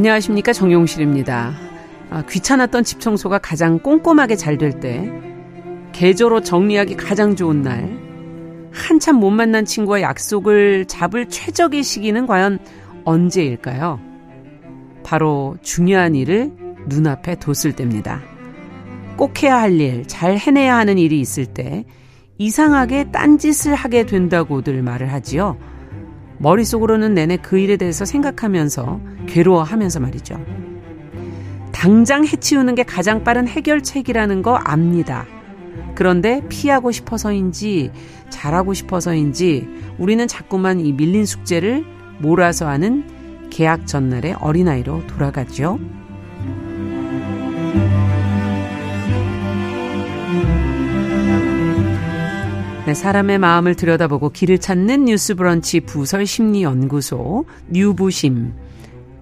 [0.00, 1.52] 안녕하십니까 정용실입니다.
[2.08, 5.12] 아, 귀찮았던 집 청소가 가장 꼼꼼하게 잘 될 때,
[5.92, 7.98] 계절로 정리하기 가장 좋은 날,
[8.72, 12.60] 한참 못 만난 친구와 약속을 잡을 최적의 시기는 과연
[13.04, 14.00] 언제일까요?
[15.04, 16.50] 바로 중요한 일을
[16.86, 18.22] 눈앞에 뒀을 때입니다.
[19.18, 21.84] 꼭 해야 할 일, 잘 해내야 하는 일이 있을 때
[22.38, 25.58] 이상하게 딴짓을 하게 된다고들 말을 하지요.
[26.40, 30.42] 머릿속으로는 내내 그 일에 대해서 생각하면서 괴로워하면서 말이죠.
[31.70, 35.26] 당장 해치우는 게 가장 빠른 해결책이라는 거 압니다.
[35.94, 37.90] 그런데 피하고 싶어서인지
[38.30, 41.84] 잘하고 싶어서인지 우리는 자꾸만 이 밀린 숙제를
[42.20, 43.04] 몰아서 하는
[43.50, 45.78] 계약 전날의 어린아이로 돌아가죠.
[52.90, 58.52] 네, 사람의 마음을 들여다보고 길을 찾는 뉴스 브런치 부설 심리 연구소 뉴부심.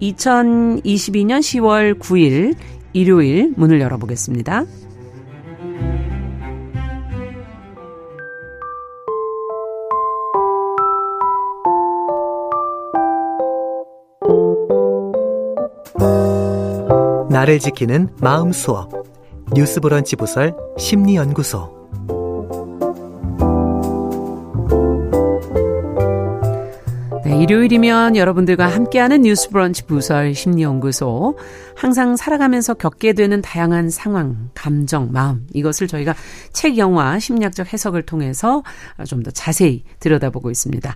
[0.01, 2.55] 2022년 10월 9일
[2.93, 4.65] 일요일 문을 열어보겠습니다.
[17.29, 18.91] 나를 지키는 마음 수업.
[19.53, 21.78] 뉴스 브런치 부설 심리 연구소
[27.39, 31.37] 일요일이면 여러분들과 함께하는 뉴스 브런치 부설 심리연구소.
[31.75, 36.13] 항상 살아가면서 겪게 되는 다양한 상황, 감정, 마음, 이것을 저희가
[36.51, 38.63] 책, 영화, 심리학적 해석을 통해서
[39.07, 40.95] 좀 더 자세히 들여다보고 있습니다.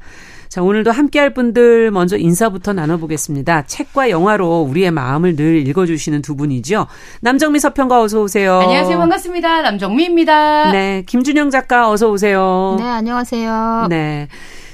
[0.50, 3.64] 자, 오늘도 함께할 분들 먼저 인사부터 나눠보겠습니다.
[3.66, 6.88] 책과 영화로 우리의 마음을 늘 읽어주시는 두 분이죠.
[7.22, 8.60] 남정미 서평가 어서 오세요.
[8.60, 8.98] 안녕하세요.
[8.98, 9.62] 반갑습니다.
[9.62, 10.72] 남정미입니다.
[10.72, 11.04] 네.
[11.06, 12.76] 김준영 작가 어서 오세요.
[12.80, 13.88] 네, 안녕하세요.
[13.90, 14.28] 네.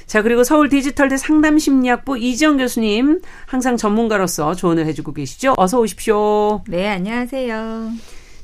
[0.10, 5.54] 자, 그리고 서울 디지털대 상담심리학부 이지영 교수님 항상 전문가로서 조언을 해주고 계시죠.
[5.56, 6.64] 어서 오십시오.
[6.68, 7.92] 네, 안녕하세요.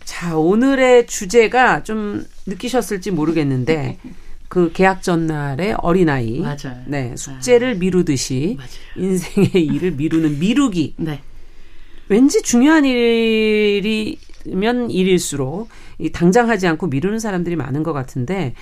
[0.04, 3.98] 자, 오늘의 주제가 좀 느끼셨을지 모르겠는데
[4.48, 6.42] 그 계약 전날의 어린아이.
[6.42, 6.84] 맞아요.
[6.86, 7.80] 네, 숙제를 네.
[7.80, 9.10] 미루듯이 맞아요.
[9.10, 10.94] 인생의 일을 미루는 미루기.
[10.98, 11.22] 네.
[12.10, 15.70] 왠지 중요한 일이면 일일수록
[16.14, 18.54] 당장 하지 않고 미루는 사람들이 많은 것 같은데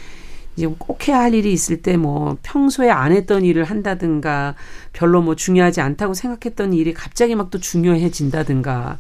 [0.55, 4.55] 이제 꼭 해야 할 일이 있을 때 뭐 평소에 안 했던 일을 한다든가
[4.93, 8.97] 별로 뭐 중요하지 않다고 생각했던 일이 갑자기 막 또 중요해진다든가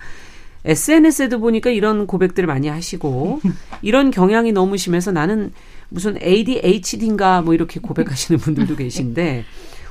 [0.65, 3.41] SNS에도 보니까 이런 고백들을 많이 하시고
[3.81, 5.51] 이런 경향이 너무 심해서 나는
[5.89, 9.43] 무슨 ADHD인가 뭐 이렇게 고백하시는 분들도 계신데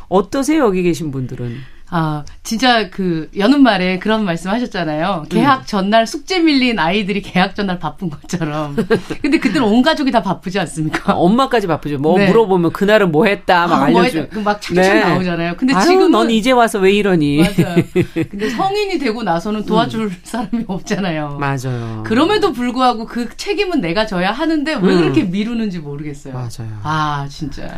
[0.09, 1.57] 어떠세요 여기 계신 분들은?
[1.95, 5.27] 아, 진짜 그 여는 말에 그런 말씀 하셨잖아요.
[5.29, 5.63] 계약 음.
[5.67, 8.75] 전날 숙제 밀린 아이들이 계약 전날 바쁜 것처럼.
[9.21, 11.13] 근데 그때는 온 가족이 다 바쁘지 않습니까?
[11.13, 11.99] 엄마까지 바쁘죠.
[11.99, 12.29] 뭐 네.
[12.29, 14.27] 물어보면 그날은 뭐 했다 막 아, 뭐 알려줘.
[14.33, 15.01] 뭐막 착착 네.
[15.01, 15.57] 나오잖아요.
[15.59, 17.43] 근데 아유, 지금 넌 이제 와서 왜 이러니?
[17.43, 17.85] 맞아요.
[18.31, 20.17] 근데 성인이 되고 나서는 도와줄 음.
[20.23, 21.37] 사람이 없잖아요.
[21.39, 22.05] 맞아요.
[22.07, 25.01] 그럼에도 불구하고 그 책임은 내가 져야 하는데 왜 음.
[25.03, 26.33] 그렇게 미루는지 모르겠어요.
[26.33, 26.81] 맞아요.
[26.85, 27.77] 아, 진짜.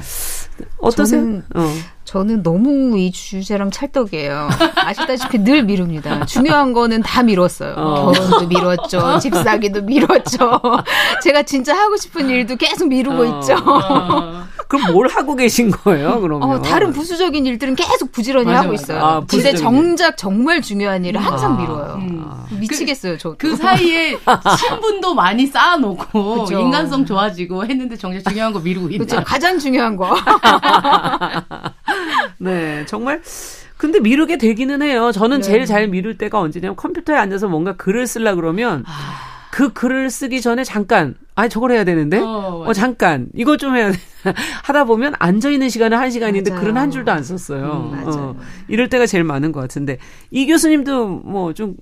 [0.78, 1.20] 어떠세요?
[1.20, 1.68] 저는, 어.
[2.04, 4.48] 저는 너무 이 주제랑 찰떡이에요.
[4.76, 6.26] 아시다시피 늘 미룹니다.
[6.26, 7.74] 중요한 거는 다 미뤘어요.
[7.76, 8.12] 어.
[8.12, 9.18] 결혼도 미뤘죠.
[9.20, 10.60] 집 사기도 미뤘죠.
[11.22, 13.40] 제가 진짜 하고 싶은 일도 계속 미루고 어.
[13.40, 13.54] 있죠.
[13.56, 14.44] 어.
[14.68, 16.50] 그럼 뭘 하고 계신 거예요, 그러면?
[16.50, 18.82] 어, 다른 부수적인 일들은 계속 부지런히 맞아, 하고 맞아.
[18.82, 19.04] 있어요.
[19.04, 21.94] 아, 근데 정작 정말 중요한 일을 항상 아, 미뤄요.
[22.00, 22.24] 음.
[22.60, 23.30] 미치겠어요, 저.
[23.30, 24.16] 그, 그 사이에
[24.58, 26.58] 신분도 많이 쌓아놓고 그쵸.
[26.58, 28.88] 인간성 좋아지고 했는데 정작 중요한 거 미루고.
[28.98, 30.14] 그쵸, 가장 중요한 거.
[32.44, 33.22] 네, 정말.
[33.76, 35.10] 근데 미루게 되기는 해요.
[35.12, 35.42] 저는 네.
[35.42, 39.48] 제일 잘 미룰 때가 언제냐면 컴퓨터에 앉아서 뭔가 글을 쓰려 그러면 아...
[39.50, 43.90] 그 글을 쓰기 전에 잠깐 아 저걸 해야 되는데 어, 어 잠깐 이거 좀 해야
[43.92, 43.98] 돼
[44.64, 46.60] 하다 보면 앉아 있는 시간은 한 시간인데 맞아요.
[46.62, 47.90] 글은 한 줄도 안 썼어요.
[47.92, 48.36] 음, 어,
[48.68, 49.98] 이럴 때가 제일 많은 것 같은데
[50.30, 51.76] 이 교수님도 뭐 좀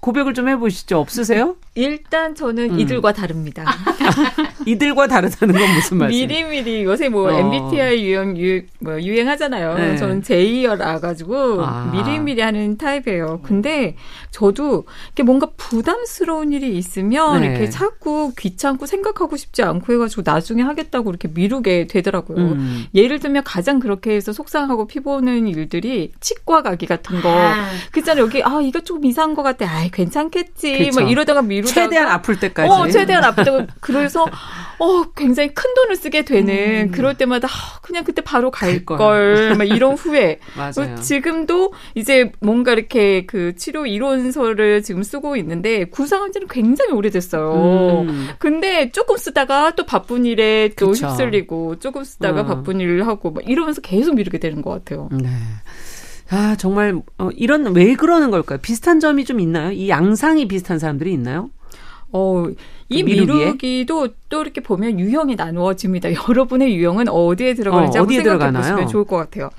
[0.00, 0.98] 고백을 좀 해보시죠.
[0.98, 1.56] 없으세요?
[1.74, 2.80] 일단 저는 음.
[2.80, 3.64] 이들과 다릅니다.
[4.66, 6.26] 이들과 다르다는 건 무슨 말이에요?
[6.26, 7.38] 미리미리 요새 뭐 어.
[7.38, 9.74] MBTI 유형 유, 뭐 유행하잖아요.
[9.74, 9.96] 네.
[9.96, 11.90] 저는 J여라 가지고 아.
[11.92, 13.40] 미리미리 하는 타입이에요.
[13.42, 13.96] 근데
[14.32, 17.46] 저도 이렇게 뭔가 부담스러운 일이 있으면 네.
[17.46, 22.38] 이렇게 자꾸 귀찮고 생각하고 싶지 않고 해가지고 나중에 하겠다고 이렇게 미루게 되더라고요.
[22.38, 22.86] 음.
[22.94, 27.30] 예를 들면 가장 그렇게 해서 속상하고 피보는 일들이 치과 가기 같은 거.
[27.30, 27.66] 아.
[27.92, 28.24] 그잖아요.
[28.24, 29.66] 여기 아 이거 조금 이상한 것 같아.
[29.66, 30.78] 아 괜찮겠지.
[30.78, 31.00] 그쵸.
[31.00, 32.68] 막 이러다가 미루다가 최대한 아플 때까지.
[32.68, 34.26] 어, 최대한 아플 때 그래서
[34.78, 36.90] 어 굉장히 큰 돈을 쓰게 되는 음.
[36.90, 39.54] 그럴 때마다 아, 그냥 그때 바로 갈 걸.
[39.56, 40.38] 막 이런 후회.
[40.56, 40.96] 맞아요.
[41.00, 48.02] 지금도 이제 뭔가 이렇게 그 치료 이론서를 지금 쓰고 있는데 구상한 지는 굉장히 오래됐어요.
[48.08, 48.28] 음.
[48.38, 51.08] 근데 조금 쓰다가 또 바쁜 일에 또 그쵸.
[51.08, 52.46] 휩쓸리고 조금 쓰다가 음.
[52.46, 55.08] 바쁜 일을 하고 막 이러면서 계속 미루게 되는 것 같아요.
[55.12, 55.28] 네.
[56.28, 58.58] 아, 정말, 어, 이런, 왜 그러는 걸까요?
[58.60, 59.70] 비슷한 점이 좀 있나요?
[59.70, 61.50] 이 양상이 비슷한 사람들이 있나요?
[62.12, 62.46] 어,
[62.88, 63.44] 이그 미루기에?
[63.44, 66.08] 미루기 도 또 이렇게 보면 유형이 나누어집니다.
[66.28, 69.50] 여러분의 유형은 어디에 들어가는지 어, 한번 생각해 보시면 좋을 것 같아요.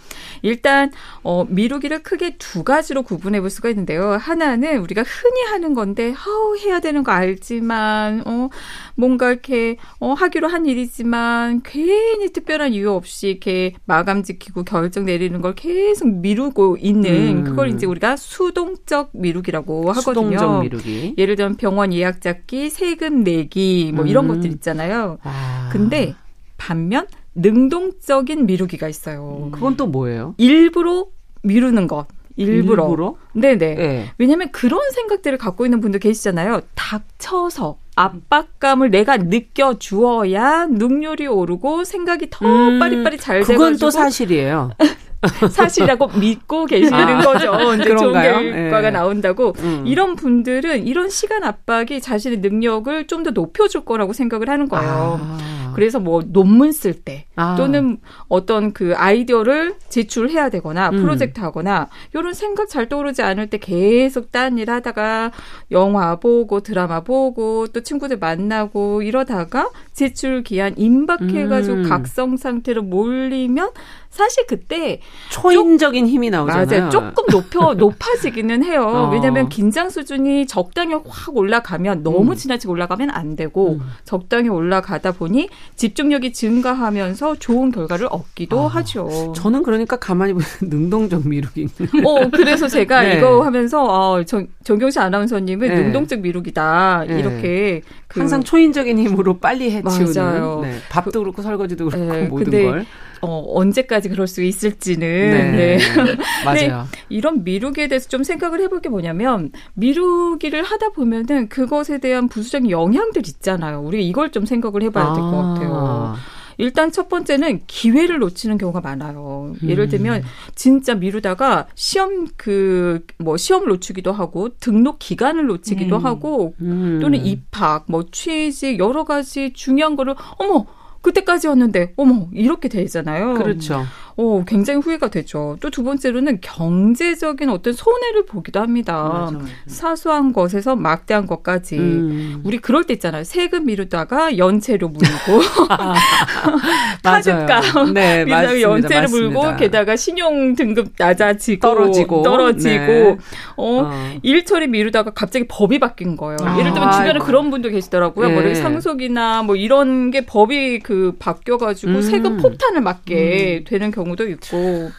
[0.42, 0.92] 일단
[1.24, 4.18] 어, 미루기를 크게 두 가지로 구분해 볼 수가 있는데요.
[4.20, 8.50] 하나는 우리가 흔히 하는 건데 하우 해야 되는 거 알지만 어,
[8.98, 15.40] 뭔가 이렇게 어, 하기로 한 일이지만 괜히 특별한 이유 없이 이렇게 마감 지키고 결정 내리는
[15.40, 17.44] 걸 계속 미루고 있는 음.
[17.44, 20.38] 그걸 이제 우리가 수동적 미루기라고 하거든요.
[20.38, 21.16] 수동적 미루기.
[21.18, 24.36] 예를 들면 병원 예약 잡기, 세금 내기 뭐 이런 음.
[24.36, 25.20] 것들 있잖아요.
[25.24, 25.70] 아.
[25.72, 26.16] 근데
[26.58, 27.06] 반면
[27.36, 29.44] 능동적인 미루기가 있어요.
[29.46, 29.52] 음.
[29.52, 30.34] 그건 또 뭐예요?
[30.38, 31.06] 일부러
[31.44, 32.08] 미루는 것.
[32.36, 32.84] 일부러.
[32.84, 33.16] 일부러?
[33.34, 33.76] 네네.
[33.76, 34.12] 네.
[34.18, 36.62] 왜냐하면 그런 생각들을 갖고 있는 분들 계시잖아요.
[36.76, 43.90] 닥쳐서 압박감을 내가 느껴 주어야 능률이 오르고 생각이 더 음, 빠리빠리 잘 돼가지고 그건 또
[43.90, 44.72] 사실이에요.
[45.50, 47.74] 사실이라고 믿고 계시는 아, 거죠.
[47.74, 48.92] 이제 좋은 결과가 네.
[48.92, 49.54] 나온다고.
[49.60, 49.84] 음.
[49.88, 55.20] 이런 분들은 이런 시간 압박이 자신의 능력을 좀 더 높여줄 거라고 생각을 하는 거예요.
[55.20, 55.38] 아.
[55.78, 57.54] 그래서 뭐 논문 쓸때 아.
[57.56, 61.04] 또는 어떤 그 아이디어를 제출해야 되거나 음.
[61.04, 65.32] 프로젝트 하거나 이런 생각 잘 떠오르지 않을 때 계속 딴 일 하다가
[65.70, 71.84] 영화 보고 드라마 보고 또 친구들 만나고 이러다가 제출 기한 임박해가지고 음.
[71.84, 73.70] 각성 상태로 몰리면
[74.10, 76.66] 사실 그때 초인적인 좀, 힘이 나오잖아요.
[76.66, 76.90] 맞아요.
[76.90, 78.84] 조금 높여 높아지기는 해요.
[78.84, 79.10] 어.
[79.12, 82.36] 왜냐하면 긴장 수준이 적당히 확 올라가면 너무 음.
[82.36, 83.82] 지나치게 올라가면 안 되고 음.
[84.06, 88.68] 적당히 올라가다 보니 집중력이 증가하면서 좋은 결과를 얻기도 아.
[88.68, 89.34] 하죠.
[89.36, 91.68] 저는 그러니까 가만히 보면 능동적 미루기.
[92.06, 93.18] 어 그래서 제가 네.
[93.18, 95.76] 이거 하면서 어, 정, 정경씨 아나운서님은 네.
[95.76, 97.20] 능동적 미루기다 네.
[97.20, 100.78] 이렇게 그, 항상 초인적인 힘으로 빨리 해치우는 네.
[100.90, 102.22] 밥도 그 렇고 설거지도 그렇고 네.
[102.24, 102.86] 모든 걸.
[103.22, 105.08] 어, 언제까지 그럴 수 있을지는.
[105.08, 105.78] 네.
[105.78, 105.80] 네.
[106.46, 106.88] 맞아요.
[107.10, 113.24] 이런 미루기에 대해서 좀 생각을 해볼 게 뭐냐면, 미루기를 하다 보면은 그것에 대한 부수적인 영향들
[113.28, 113.82] 있잖아요.
[113.82, 115.54] 우리가 이걸 좀 생각을 해봐야 될것 아.
[115.54, 116.16] 같아요.
[116.60, 119.54] 일단 첫 번째는 기회를 놓치는 경우가 많아요.
[119.64, 120.24] 예를 들면
[120.56, 126.06] 진짜 미루다가 시험 그 뭐 시험을 놓치기도 하고 등록 기간을 놓치기도 음.
[126.06, 127.00] 하고 음.
[127.02, 130.66] 또는 입학 뭐 취직 여러 가지 중요한 거를 어머
[131.02, 133.36] 그때까지였는데 어머 이렇게 되잖아요.
[133.36, 133.86] 그렇죠.
[134.18, 135.56] 어, 굉장히 후회가 되죠.
[135.62, 139.04] 또 두 번째로는 경제적인 어떤 손해를 보기도 합니다.
[139.04, 139.46] 맞아, 맞아.
[139.68, 141.78] 사소한 것에서 막대한 것까지.
[141.78, 142.42] 음.
[142.44, 143.24] 우리 그럴 때 있잖아요.
[143.24, 145.06] 세금 미루다가 연체료 물고
[147.04, 149.40] 카드값 네, 미루다가 연체를 맞습니다.
[149.40, 153.18] 물고 게다가 신용 등급 낮아지고 떨어지고 떨어지고 네.
[153.58, 153.92] 어, 어.
[154.24, 156.38] 일 처리 미루다가 갑자기 법이 바뀐 거예요.
[156.42, 157.26] 아, 예를 들면 주변에 아이고.
[157.26, 158.30] 그런 분도 계시더라고요.
[158.30, 158.48] 뭐 네.
[158.48, 162.02] 뭐 상속이나 뭐 이런 게 법이 그 바뀌어 가지고 음.
[162.02, 163.64] 세금 폭탄을 맞게 음.
[163.68, 164.92] 되는 경우 경우도 있고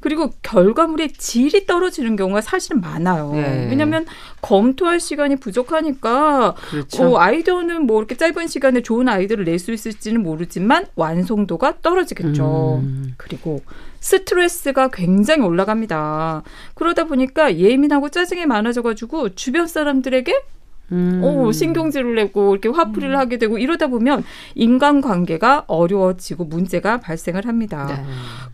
[0.00, 3.32] 그리고 결과물의 질이 떨어지는 경우가 사실은 많아요.
[3.32, 3.68] 네.
[3.70, 4.04] 왜냐하면
[4.40, 7.04] 검토할 시간이 부족하니까 그렇죠.
[7.14, 12.80] 어, 아이디어는 뭐 이렇게 짧은 시간에 좋은 아이디어를 낼 수 있을지는 모르지만 완성도가 떨어지겠죠.
[12.82, 13.14] 음.
[13.16, 13.62] 그리고
[14.00, 16.42] 스트레스가 굉장히 올라갑니다.
[16.74, 20.34] 그러다 보니까 예민하고 짜증이 많아져가지고 주변 사람들에게
[20.90, 21.22] 음.
[21.22, 23.18] 오, 신경질을 내고 이렇게 화풀이를 음.
[23.18, 24.24] 하게 되고 이러다 보면
[24.54, 27.86] 인간관계가 어려워지고 문제가 발생을 합니다.
[27.86, 28.04] 네.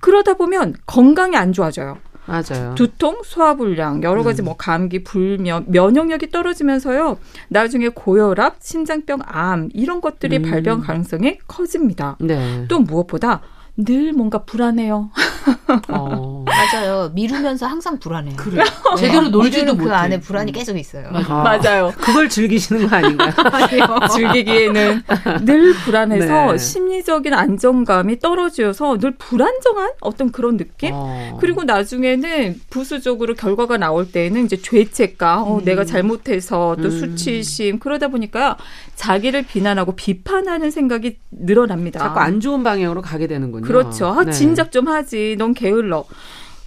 [0.01, 1.99] 그러다 보면 건강이 안 좋아져요.
[2.27, 2.75] 맞아요.
[2.75, 4.45] 두통, 소화불량, 여러 가지 음.
[4.45, 7.17] 뭐 감기, 불면, 면역력이 떨어지면서요.
[7.49, 10.43] 나중에 고혈압, 심장병, 암 이런 것들이 음.
[10.43, 12.17] 발병 가능성이 커집니다.
[12.21, 12.67] 네.
[12.69, 13.41] 또 무엇보다
[13.79, 15.11] 늘 뭔가 불안해요.
[15.89, 16.45] 어.
[16.45, 17.11] 맞아요.
[17.15, 18.35] 미루면서 항상 불안해요.
[18.37, 18.65] 그래.
[18.65, 18.97] 네.
[18.97, 19.85] 제대로 놀지도 그 못해.
[19.85, 21.09] 그 안에 불안이 계속 있어요.
[21.13, 21.23] 아,
[21.63, 21.93] 맞아요.
[21.99, 23.31] 그걸 즐기시는 거 아닌가요?
[24.13, 25.03] 즐기기에는
[25.45, 26.59] 늘 불안해서 네.
[26.59, 30.91] 심리적인 안정감이 떨어져서 늘 불안정한 어떤 그런 느낌?
[30.95, 31.39] 어.
[31.41, 35.65] 그리고 나중에는 부수적으로 결과가 나올 때는 이제 죄책감, 어, 음.
[35.65, 36.91] 내가 잘못해서 또 음.
[36.91, 38.57] 수치심 그러다 보니까
[38.97, 42.01] 자기를 비난하고 비판하는 생각이 늘어납니다.
[42.01, 43.68] 자꾸 안 좋은 방향으로 가게 되는군요.
[43.69, 44.07] 그렇죠.
[44.07, 44.33] 아, 네.
[44.33, 45.37] 진작 좀 하지.
[45.39, 46.05] 넌 게을러.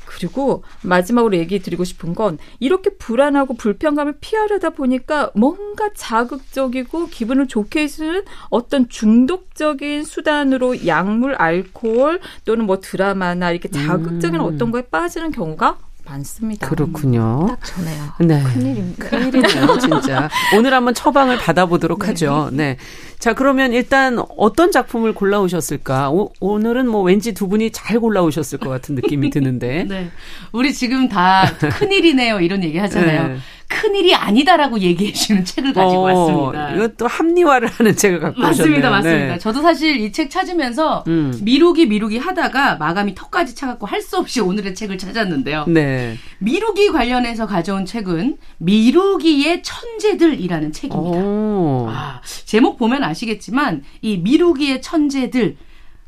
[0.06, 7.84] 그리고 마지막으로 얘기 드리고 싶은 건 이렇게 불안하고 불편감을 피하려다 보니까 뭔가 자극적이고 기분을 좋게
[7.84, 14.46] 해주는 어떤 중독적인 수단으로 약물, 알코올 또는 뭐 드라마나 이렇게 자극적인 음.
[14.46, 16.68] 어떤 거에 빠지는 경우가 많습니다.
[16.68, 17.46] 그렇군요.
[17.48, 18.04] 딱 전에요.
[18.20, 18.44] 네.
[18.44, 19.10] 큰일입니다.
[19.10, 20.30] 큰일이네요, 진짜.
[20.58, 22.08] 오늘 한번 처방을 받아보도록 네.
[22.08, 22.50] 하죠.
[22.52, 22.78] 네.
[23.22, 26.10] 자, 그러면 일단 어떤 작품을 골라오셨을까?
[26.10, 29.86] 오, 오늘은 뭐 왠지 두 분이 잘 골라오셨을 것 같은 느낌이 드는데.
[29.88, 30.10] 네.
[30.52, 31.46] 우리 지금 다
[31.78, 32.40] 큰일이네요.
[32.40, 33.28] 이런 얘기 하잖아요.
[33.28, 33.38] 네.
[33.74, 36.76] 큰일이 아니다라고 얘기해 주는 책을 가지고 어, 왔습니다.
[36.76, 38.92] 이것도 합리화를 하는 책을 갖고 맞습니다, 오셨네요.
[38.92, 39.34] 맞습니다.
[39.36, 39.40] 네.
[39.40, 41.34] 저도 사실 이 책 찾으면서 음.
[41.42, 45.66] 미루기 미루기 하다가 마감이 턱까지 차갖고 할 수 없이 오늘의 책을 찾았는데요.
[45.70, 46.18] 네.
[46.40, 51.18] 미루기 관련해서 가져온 책은 미루기의 천재들이라는 책입니다.
[51.22, 55.58] 아, 제목 보면 아시겠지만 이 미루기의 천재들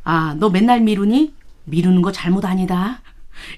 [0.03, 1.33] 아, 너 맨날 미루니?
[1.65, 3.02] 미루는 거 잘못 아니다.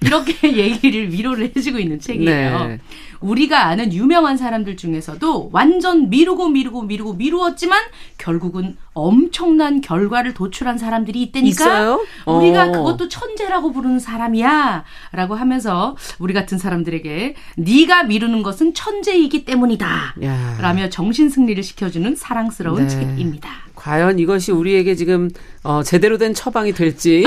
[0.01, 2.65] 이렇게 얘기를 위로를 해주고 있는 책이에요.
[2.67, 2.79] 네.
[3.21, 7.81] 우리가 아는 유명한 사람들 중에서도 완전 미루고 미루고 미루고 미루었지만
[8.17, 12.05] 결국은 엄청난 결과를 도출한 사람들이 있다니까 있어요?
[12.25, 12.71] 우리가 어.
[12.71, 20.15] 그것도 천재라고 부르는 사람이야라고 하면서 우리 같은 사람들에게 네가 미루는 것은 천재이기 때문이다.
[20.23, 20.57] 야.
[20.61, 22.87] 라며 정신 승리를 시켜주는 사랑스러운 네.
[22.87, 23.64] 책입니다.
[23.85, 25.29] 과연 이것이 우리에게 지금
[25.61, 27.23] 어, 제대로 된 처방이 될지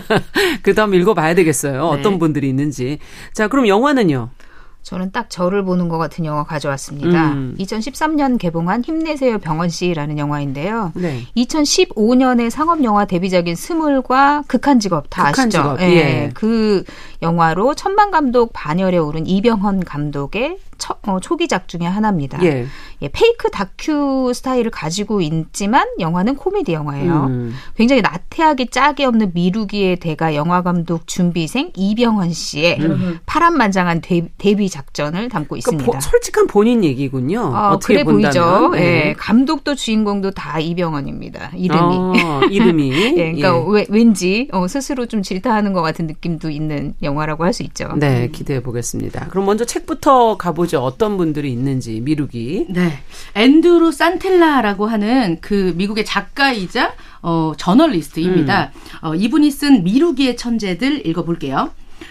[0.62, 1.72] 그다음 읽어봐야 되겠어요.
[1.72, 1.78] 네.
[1.78, 2.98] 어떤 분들이 있는지.
[3.32, 4.28] 자, 그럼 영화는요?
[4.82, 7.32] 저는 딱 저를 보는 것 같은 영화 가져왔습니다.
[7.32, 7.56] 음.
[7.58, 10.92] 2013년 개봉한 힘내세요 병원 씨라는 영화인데요.
[10.94, 11.22] 네.
[11.34, 15.62] 2015년에 상업 영화 데뷔작인 스물과 극한 직업 다 극한 아시죠?
[15.62, 15.80] 직업.
[15.80, 15.86] 예.
[15.86, 16.30] 예.
[16.34, 16.84] 그
[17.22, 22.42] 영화로 천만 감독 반열에 오른 이병헌 감독의 처, 어, 초기작 중의 하나입니다.
[22.44, 22.66] 예.
[23.02, 27.26] 예, 페이크 다큐 스타일을 가지고 있지만 영화는 코미디 영화예요.
[27.26, 27.54] 음.
[27.76, 33.18] 굉장히 나태하게 짝이 없는 미루기의 대가 영화 감독 준비생 이병헌 씨의 음.
[33.26, 35.92] 파란만장한 데, 데뷔 작전을 담고 그러니까 있습니다.
[35.92, 37.40] 보, 솔직한 본인 얘기군요.
[37.40, 38.22] 어, 그래 본다면.
[38.22, 38.68] 보이죠.
[38.70, 39.08] 네.
[39.08, 41.50] 예, 감독도 주인공도 다 이병헌입니다.
[41.56, 41.96] 이름이.
[41.96, 42.92] 어, 이름이.
[43.18, 43.64] 예, 그러니까 예.
[43.68, 47.88] 왜, 왠지 어, 스스로 좀 질타하는 것 같은 느낌도 있는 영화라고 할 수 있죠.
[47.96, 49.28] 네, 기대해 보겠습니다.
[49.28, 50.80] 그럼 먼저 책부터 가보 죠.
[50.80, 52.66] 어떤 분들이 있는지 미루기.
[52.68, 52.98] 네.
[53.34, 58.72] 앤드루 산텔라라고 하는 그 미국의 작가이자 어, 저널리스트입니다.
[58.74, 59.06] 음.
[59.08, 61.70] 어, 이분이 쓴 미루기의 천재들 읽어볼게요.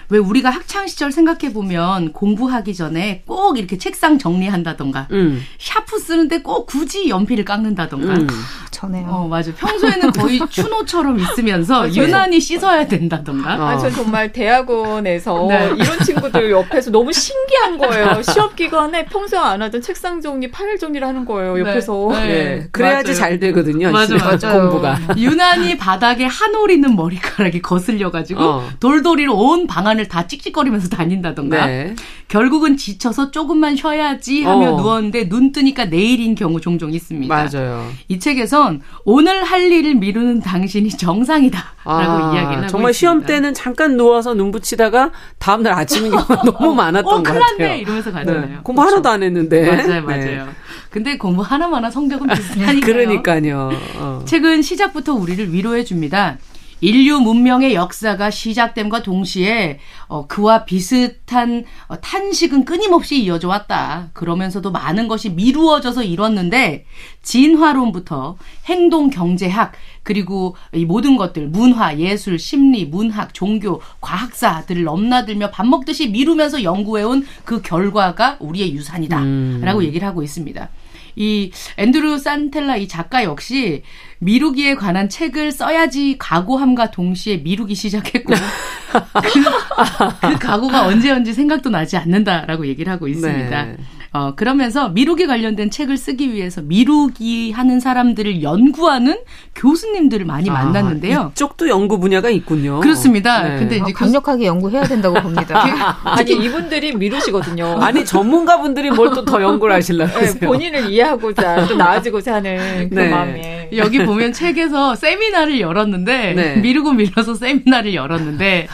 [0.10, 5.42] 왜 우리가 학창 시절 생각해 보면 공부하기 전에 꼭 이렇게 책상 정리한다던가 음.
[5.60, 8.28] 샤프 쓰는데 꼭 굳이 연필을 깎는다던가 음.
[8.72, 9.08] 저네요.
[9.08, 9.52] 어 맞아.
[9.54, 13.56] 평소에는 거의 추노처럼 있으면서 유난히 씻어야 된다던가.
[13.56, 13.68] 어.
[13.70, 15.72] 아, 저 정말 대학원에서 네.
[15.78, 18.22] 이런 친구들 옆에서 너무 신기한 거예요.
[18.22, 21.54] 시험 기간에 평소 안 하던 책상 정리, 파일 정리를 하는 거예요.
[21.56, 21.62] 네.
[21.62, 22.10] 옆에서.
[22.12, 22.28] 네.
[22.28, 22.68] 네.
[22.72, 23.18] 그래야지 맞아요.
[23.18, 23.92] 잘 되거든요.
[23.92, 24.52] 맞아, 맞아.
[24.52, 25.00] 공부가.
[25.18, 28.70] 유난히 바닥에 한올 있는 머리카락이 거슬려 가지고 어.
[28.80, 31.96] 돌돌이로 온 방안 공간을 다 찍찍거리면서 다닌다던가 네.
[32.28, 34.82] 결국은 지쳐서 조금만 쉬어야지 하며 어.
[34.82, 37.34] 누웠는데 눈 뜨니까 내일인 경우 종종 있습니다.
[37.34, 37.90] 맞아요.
[38.08, 42.94] 이 책에선 오늘 할 일을 미루는 당신이 정상이다라고 아, 이야기를 하고 정말 있습니다.
[42.94, 47.76] 시험 때는 잠깐 누워서 눈 붙이다가 다음 날 아침인 경우가 너무 많았던 어, 것 같아요.
[47.76, 48.46] 이러면서 가잖아요.
[48.46, 48.58] 네.
[48.64, 49.68] 공부 하나도 안 했는데.
[49.70, 50.02] 맞아요, 네.
[50.02, 50.46] 맞아요.
[50.46, 50.52] 네.
[50.90, 52.80] 근데 공부 하나마나 성적은 비슷하니까요.
[52.82, 53.72] 그러니까요.
[53.98, 54.22] 어.
[54.26, 56.38] 책은 시작부터 우리를 위로해 줍니다.
[56.82, 64.10] 인류 문명의 역사가 시작됨과 동시에 어, 그와 비슷한 어, 탄식은 끊임없이 이어져 왔다.
[64.14, 66.86] 그러면서도 많은 것이 미루어져서 이뤘는데
[67.22, 75.66] 진화론부터 행동 경제학 그리고 이 모든 것들 문화, 예술, 심리, 문학, 종교, 과학사들을 넘나들며 밥
[75.66, 79.84] 먹듯이 미루면서 연구해온 그 결과가 우리의 유산이다라고 음.
[79.84, 80.70] 얘기를 하고 있습니다.
[81.16, 83.84] 이 앤드루 산텔라 이 작가 역시
[84.20, 88.34] 미루기에 관한 책을 써야지 각오함과 동시에 미루기 시작했고
[89.24, 93.66] 그, 그 각오가 언제 언제 생각도 나지 않는다라고 얘기를 하고 있습니다.
[93.66, 93.78] 네.
[94.16, 99.18] 어, 그러면서 미루기 관련된 책을 쓰기 위해서 미루기 하는 사람들을 연구하는
[99.56, 101.32] 교수님들을 많이 아, 만났는데요.
[101.34, 102.80] 이쪽도 연구 분야가 있군요.
[102.80, 103.44] 그렇습니다.
[103.44, 103.60] 네.
[103.60, 105.62] 근데 이제 어, 강력하게 연구해야 된다고 봅니다.
[106.06, 107.80] 아니 이분들이 미루시거든요.
[107.82, 113.10] 아니 전문가분들이 뭘 또 더 연구를 하실라고 네, 본인을 이해하고자 또 나아지고자 하는 그 네.
[113.10, 116.56] 마음에 여기 보면 책에서 세미나를 열었는데 네.
[116.58, 118.68] 미루고 밀어서 세미나를 열었는데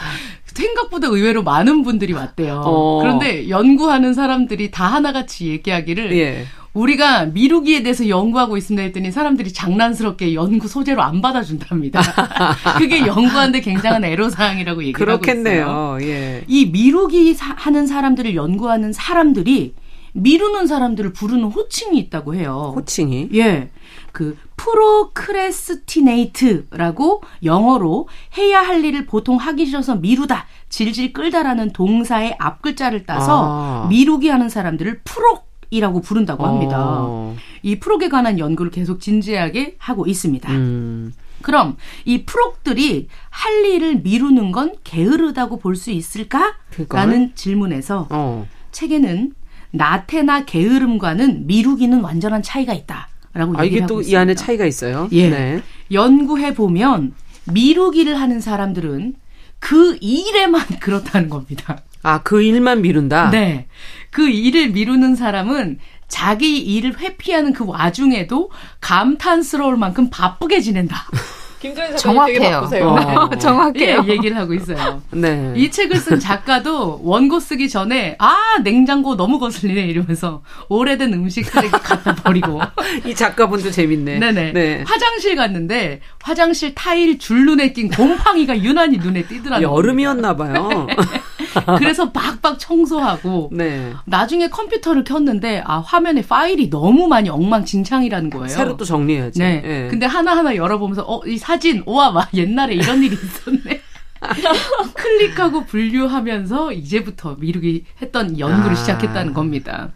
[0.54, 2.62] 생각보다 의외로 많은 분들이 왔대요.
[2.64, 2.98] 어.
[3.00, 6.44] 그런데 연구하는 사람들이 다 하나같이 얘기하기를 예.
[6.74, 12.00] 우리가 미루기에 대해서 연구하고 있습니다 했더니 사람들이 장난스럽게 연구 소재로 안 받아준답니다.
[12.78, 15.68] 그게 연구하는데 굉장한 애로사항이라고 얘기를 그렇겠네요.
[15.68, 16.10] 하고 있어요.
[16.10, 16.44] 예.
[16.48, 19.74] 이 미루기 사, 하는 사람들을 연구하는 사람들이
[20.14, 22.72] 미루는 사람들을 부르는 호칭이 있다고 해요.
[22.76, 23.30] 호칭이?
[23.34, 23.70] 예.
[24.12, 33.84] 그 procrastinate라고 영어로 해야 할 일을 보통 하기 싫어서 미루다, 질질 끌다라는 동사의 앞글자를 따서
[33.84, 33.86] 아.
[33.88, 36.76] 미루기 하는 사람들을 프록이라고 부른다고 합니다.
[36.78, 37.34] 어.
[37.62, 40.52] 이 프록에 관한 연구를 계속 진지하게 하고 있습니다.
[40.52, 41.14] 음.
[41.40, 46.54] 그럼 이 프록들이 할 일을 미루는 건 게으르다고 볼 수 있을까?
[46.70, 47.00] 그걸?
[47.00, 48.46] 라는 질문에서 어.
[48.70, 49.32] 책에는
[49.70, 53.08] 나태나 게으름과는 미루기는 완전한 차이가 있다.
[53.34, 55.08] 라고 아, 이게 또 이 안에 차이가 있어요?
[55.12, 55.28] 예.
[55.30, 55.62] 네.
[55.90, 57.14] 연구해 보면
[57.52, 59.14] 미루기를 하는 사람들은
[59.58, 61.78] 그 일에만 그렇다는 겁니다.
[62.02, 63.30] 아, 그 일만 미룬다?
[63.30, 63.66] 네.
[64.10, 71.06] 그 일을 미루는 사람은 자기 일을 회피하는 그 와중에도 감탄스러울 만큼 바쁘게 지낸다.
[71.62, 72.88] 김정희 작가님 바쁘세요.
[72.88, 73.28] 어.
[73.28, 73.38] 네.
[73.38, 74.04] 정확해요.
[74.04, 75.00] 예, 얘기를 하고 있어요.
[75.12, 75.52] 네.
[75.54, 81.70] 이 책을 쓴 작가도 원고 쓰기 전에 아 냉장고 너무 거슬리네 이러면서 오래된 음식 쓰레기
[81.70, 82.60] 갖다 버리고
[83.06, 84.18] 이 작가분도 재밌네.
[84.18, 84.52] 네네.
[84.52, 84.84] 네.
[84.84, 89.72] 화장실 갔는데 화장실 타일 줄 눈에 띈 곰팡이가 유난히 눈에 띄더라고요.
[89.72, 90.88] 여름이었나 봐요.
[91.78, 93.92] 그래서 박박 청소하고 네.
[94.04, 98.48] 나중에 컴퓨터를 켰는데 아 화면에 파일이 너무 많이 엉망진창이라는 거예요.
[98.48, 99.38] 새로 또 정리해야지.
[99.38, 99.60] 네.
[99.62, 99.88] 네.
[99.88, 103.80] 근데 하나하나 열어보면서 어 이 사진 우와 막 옛날에 이런 일이 있었네.
[104.94, 108.74] 클릭하고 분류하면서 이제부터 미루기 했던 연구를 아.
[108.74, 109.90] 시작했다는 겁니다.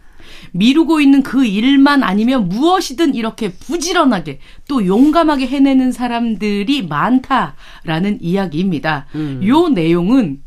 [0.51, 9.05] 미루고 있는 그 일만 아니면 무엇이든 이렇게 부지런하게 또 용감하게 해내는 사람들이 많다라는 이야기입니다.
[9.15, 9.41] 음.
[9.45, 10.41] 요 내용은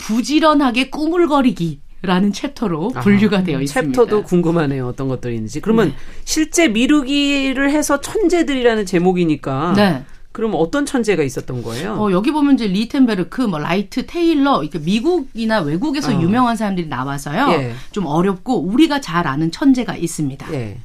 [0.00, 3.92] 부지런하게 꾸물거리기 라는 챕터로 분류가 되어 있습니다.
[3.92, 4.86] 챕터도 궁금하네요.
[4.86, 5.60] 어떤 것들이 있는지.
[5.60, 5.94] 그러면 네.
[6.24, 10.04] 실제 미루기를 해서 천재들이라는 제목이니까 네.
[10.32, 11.94] 그럼 어떤 천재가 있었던 거예요?
[11.94, 16.22] 어, 여기 보면 이제 리텐베르크, 뭐 라이트, 테일러, 이렇게 미국이나 외국에서 어.
[16.22, 17.50] 유명한 사람들이 나와서요.
[17.52, 17.74] 예.
[17.90, 20.54] 좀 어렵고 우리가 잘 아는 천재가 있습니다.
[20.54, 20.78] 예.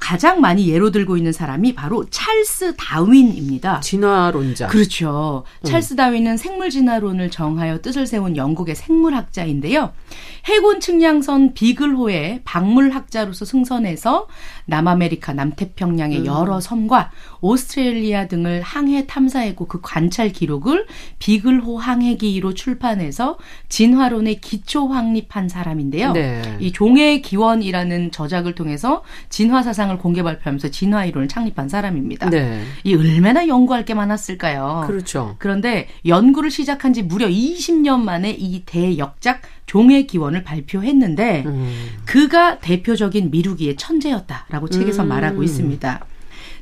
[0.00, 3.80] 가장 많이 예로 들고 있는 사람이 바로 찰스 다윈입니다.
[3.80, 4.68] 진화론자.
[4.68, 5.44] 그렇죠.
[5.60, 5.66] 음.
[5.66, 9.92] 찰스 다윈은 생물 진화론을 정하여 뜻을 세운 영국의 생물학자인데요.
[10.46, 14.26] 해군 측량선 비글호의 박물학자로서 승선해서
[14.72, 16.26] 남아메리카, 남태평양의 음.
[16.26, 17.10] 여러 섬과
[17.42, 20.86] 오스트레일리아 등을 항해 탐사했고 그 관찰 기록을
[21.18, 23.36] 비글호 항해기로 출판해서
[23.68, 26.12] 진화론의 기초 확립한 사람인데요.
[26.12, 26.40] 네.
[26.58, 32.30] 이 종의 기원이라는 저작을 통해서 진화 사상을 공개 발표하면서 진화 이론을 창립한 사람입니다.
[32.30, 32.62] 네.
[32.84, 34.84] 이 얼마나 연구할 게 많았을까요?
[34.86, 35.36] 그렇죠.
[35.38, 41.88] 그런데 연구를 시작한 지 무려 20년 만에 이 대역작 종의 기원을 발표했는데 음.
[42.04, 45.08] 그가 대표적인 미루기의 천재였다라고 책에서 음.
[45.08, 46.04] 말하고 있습니다.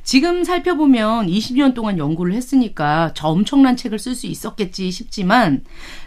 [0.03, 5.65] 지금 살펴보면 20년 동안 연구를 했으니까 저 엄청난 책을 쓸 수 있었겠지 싶지만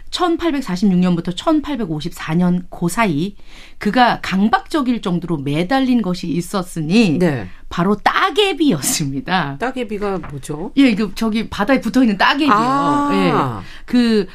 [0.09, 3.35] 1846년부터 1854년 그 사이
[3.77, 7.47] 그가 강박적일 정도로 매달린 것이 있었으니 네.
[7.69, 9.57] 바로 따개비였습니다.
[9.59, 10.71] 따개비가 뭐죠?
[10.77, 12.51] 예, 그 저기 바다에 붙어 있는 따개비요.
[12.51, 13.63] 아~ 예.
[13.85, 14.25] 그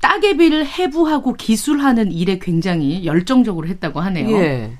[0.00, 4.30] 따개비를 해부하고 기술하는 일에 굉장히 열정적으로 했다고 하네요.
[4.36, 4.72] 예.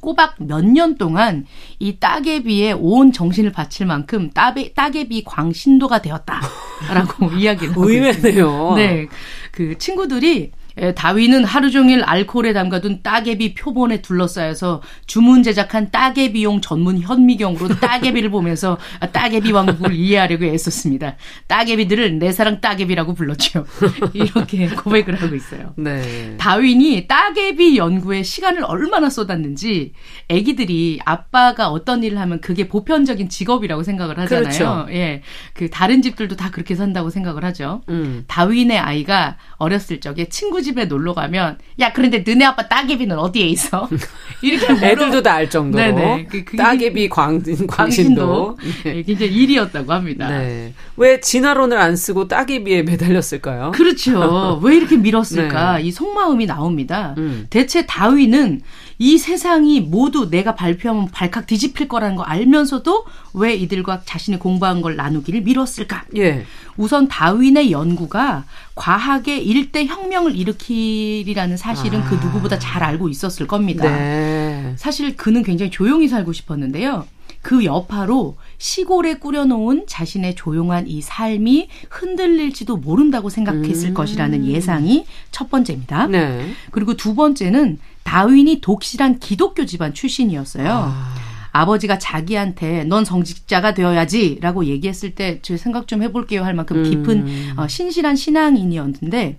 [0.00, 1.46] 꼬박 몇 년 동안
[1.78, 8.74] 이 따개비에 온 정신을 바칠 만큼 따베, 따개비 광신도가 되었다라고 이야기를 하고 의외네요.
[8.76, 9.06] 네,
[9.50, 16.98] 그 친구들이 예, 다윈은 하루 종일 알코올에 담가둔 따개비 표본에 둘러싸여서 주문 제작한 따개비용 전문
[17.00, 18.78] 현미경으로 따개비를 보면서
[19.12, 21.16] 따개비 왕국을 이해하려고 애썼습니다.
[21.46, 23.66] 따개비들을 내 사랑 따개비라고 불렀죠.
[24.14, 25.74] 이렇게 고백을 하고 있어요.
[25.76, 26.36] 네.
[26.38, 29.92] 다윈이 따개비 연구에 시간을 얼마나 쏟았는지
[30.30, 34.42] 아기들이 아빠가 어떤 일을 하면 그게 보편적인 직업이라고 생각을 하잖아요.
[34.42, 34.86] 그렇죠.
[34.90, 35.22] 예.
[35.52, 37.82] 그 다른 집들도 다 그렇게 산다고 생각을 하죠.
[37.88, 38.24] 음.
[38.26, 43.88] 다윈의 아이가 어렸을 적에 친구 집에 놀러 가면 야 그런데 너네 아빠 따개비는 어디에 있어?
[44.40, 44.86] 이렇게 물어...
[44.86, 46.26] 애들도 다 알 정도로 네네.
[46.30, 49.02] 그, 그, 따개비 광, 광신도 네.
[49.02, 50.28] 굉장히 일이었다고 합니다.
[50.28, 50.74] 네.
[50.96, 53.70] 왜 진화론을 안 쓰고 따개비에 매달렸을까요?
[53.72, 54.60] 그렇죠.
[54.62, 55.78] 왜 이렇게 밀었을까?
[55.78, 55.84] 네.
[55.84, 57.14] 이 속마음이 나옵니다.
[57.18, 57.46] 음.
[57.50, 58.60] 대체 다윈은
[59.02, 64.94] 이 세상이 모두 내가 발표하면 발칵 뒤집힐 거라는 거 알면서도 왜 이들과 자신이 공부한 걸
[64.94, 66.04] 나누기를 미뤘을까?
[66.16, 66.46] 예.
[66.76, 68.44] 우선 다윈의 연구가
[68.76, 72.20] 과학의 일대 혁명을 일으키리라는 사실은 그 아.
[72.20, 73.82] 그 누구보다 잘 알고 있었을 겁니다.
[73.90, 74.72] 네.
[74.76, 77.04] 사실 그는 굉장히 조용히 살고 싶었는데요.
[77.42, 83.94] 그 여파로 시골에 꾸려놓은 자신의 조용한 이 삶이 흔들릴지도 모른다고 생각했을 음.
[83.94, 86.06] 것이라는 예상이 첫 번째입니다.
[86.06, 86.52] 네.
[86.70, 90.68] 그리고 두 번째는 다윈이 독실한 기독교 집안 출신이었어요.
[90.70, 91.14] 아.
[91.54, 97.52] 아버지가 자기한테 넌 성직자가 되어야지라고 얘기했을 때 제 생각 좀 해볼게요 할 만큼 깊은 음.
[97.58, 99.38] 어, 신실한 신앙인이었는데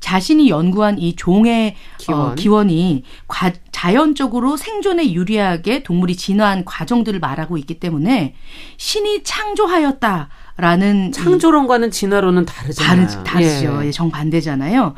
[0.00, 2.20] 자신이 연구한 이 종의 기원.
[2.20, 8.34] 어, 기원이 과, 자연적으로 생존에 유리하게 동물이 진화한 과정들을 말하고 있기 때문에
[8.76, 13.06] 신이 창조하였다 라는 창조론과는 진화론은 다르잖아요.
[13.08, 13.86] 다르, 다르죠.
[13.86, 13.90] 예.
[13.90, 14.94] 정반대잖아요.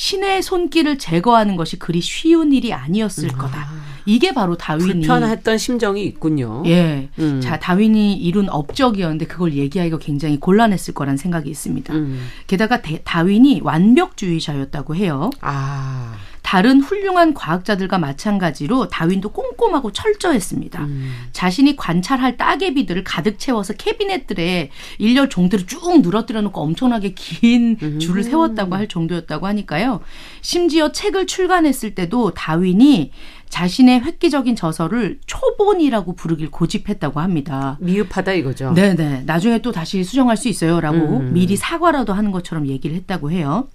[0.00, 3.36] 신의 손길을 제거하는 것이 그리 쉬운 일이 아니었을 음.
[3.36, 3.68] 거다.
[4.06, 6.62] 이게 바로 다윈이 불편했던 심정이 있군요.
[6.64, 7.10] 예.
[7.18, 7.42] 음.
[7.42, 11.92] 자, 다윈이 이룬 업적이었는데 그걸 얘기하기가 굉장히 곤란했을 거란 생각이 있습니다.
[11.92, 12.26] 음.
[12.46, 15.28] 게다가 대, 다윈이 완벽주의자였다고 해요.
[15.42, 16.16] 아.
[16.50, 20.82] 다른 훌륭한 과학자들과 마찬가지로 다윈도 꼼꼼하고 철저했습니다.
[20.82, 21.12] 음.
[21.30, 28.00] 자신이 관찰할 따개비들을 가득 채워서 캐비넷들에 일렬 종들을 쭉 늘어뜨려 놓고 엄청나게 긴 음.
[28.00, 30.00] 줄을 세웠다고 할 정도였다고 하니까요.
[30.40, 33.12] 심지어 책을 출간했을 때도 다윈이
[33.50, 37.76] 자신의 획기적인 저서를 초본이라고 부르길 고집했다고 합니다.
[37.80, 38.72] 미흡하다 이거죠.
[38.72, 39.24] 네네.
[39.26, 41.32] 나중에 또 다시 수정할 수 있어요라고 음.
[41.34, 43.68] 미리 사과라도 하는 것처럼 얘기를 했다고 해요.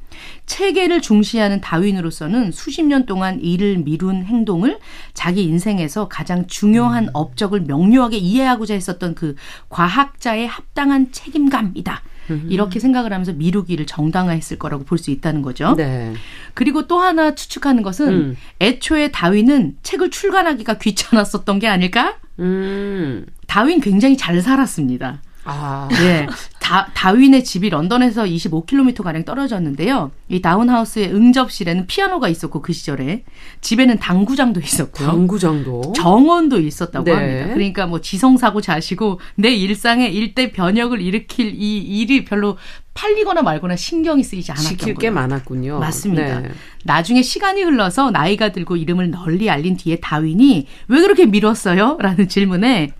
[0.45, 4.79] 체계를 중시하는 다윈으로서는 수십 년 동안 일을 미룬 행동을
[5.13, 7.09] 자기 인생에서 가장 중요한 음.
[7.13, 9.35] 업적을 명료하게 이해하고자 했었던 그
[9.69, 12.01] 과학자의 합당한 책임감이다.
[12.49, 15.75] 이렇게 생각을 하면서 미루기를 정당화했을 거라고 볼 수 있다는 거죠.
[15.75, 16.13] 네.
[16.53, 18.37] 그리고 또 하나 추측하는 것은 음.
[18.61, 22.15] 애초에 다윈은 책을 출간하기가 귀찮았었던 게 아닐까?
[22.39, 23.25] 음.
[23.47, 25.21] 다윈 굉장히 잘 살았습니다.
[25.45, 25.87] 아.
[25.91, 26.27] 예.
[26.59, 30.09] 다, 다윈의 집이 런던에서 25km 가량 떨어졌는데요.
[30.29, 33.23] 이 다운하우스의 응접실에는 피아노가 있었고 그 시절에
[33.61, 35.07] 집에는 당구장도 있었고요.
[35.07, 37.11] 당구장도 정원도 있었다고 네.
[37.11, 37.53] 합니다.
[37.53, 42.57] 그러니까 뭐 지성사고 자시고 내 일상에 일대 변혁을 일으킬 이 일이 별로
[42.95, 45.77] 팔리거나 말거나 신경이 쓰이지 않았던 지킬 게 많았군요.
[45.77, 46.39] 맞습니다.
[46.39, 46.49] 네.
[46.83, 51.97] 나중에 시간이 흘러서 나이가 들고 이름을 널리 알린 뒤에 다윈이 왜 그렇게 미뤘어요?
[51.99, 52.93] 라는 질문에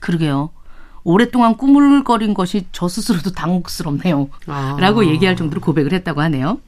[0.00, 0.50] 그러게요.
[1.04, 4.28] 오랫동안 꾸물거린 것이 저 스스로도 당혹스럽네요.
[4.46, 4.76] 아.
[4.80, 6.58] 라고 얘기할 정도로 고백을 했다고 하네요.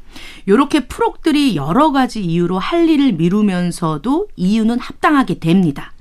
[0.49, 5.93] 요렇게 프록들이 여러 가지 이유로 할 일을 미루면서도 이유는 합당하게 됩니다.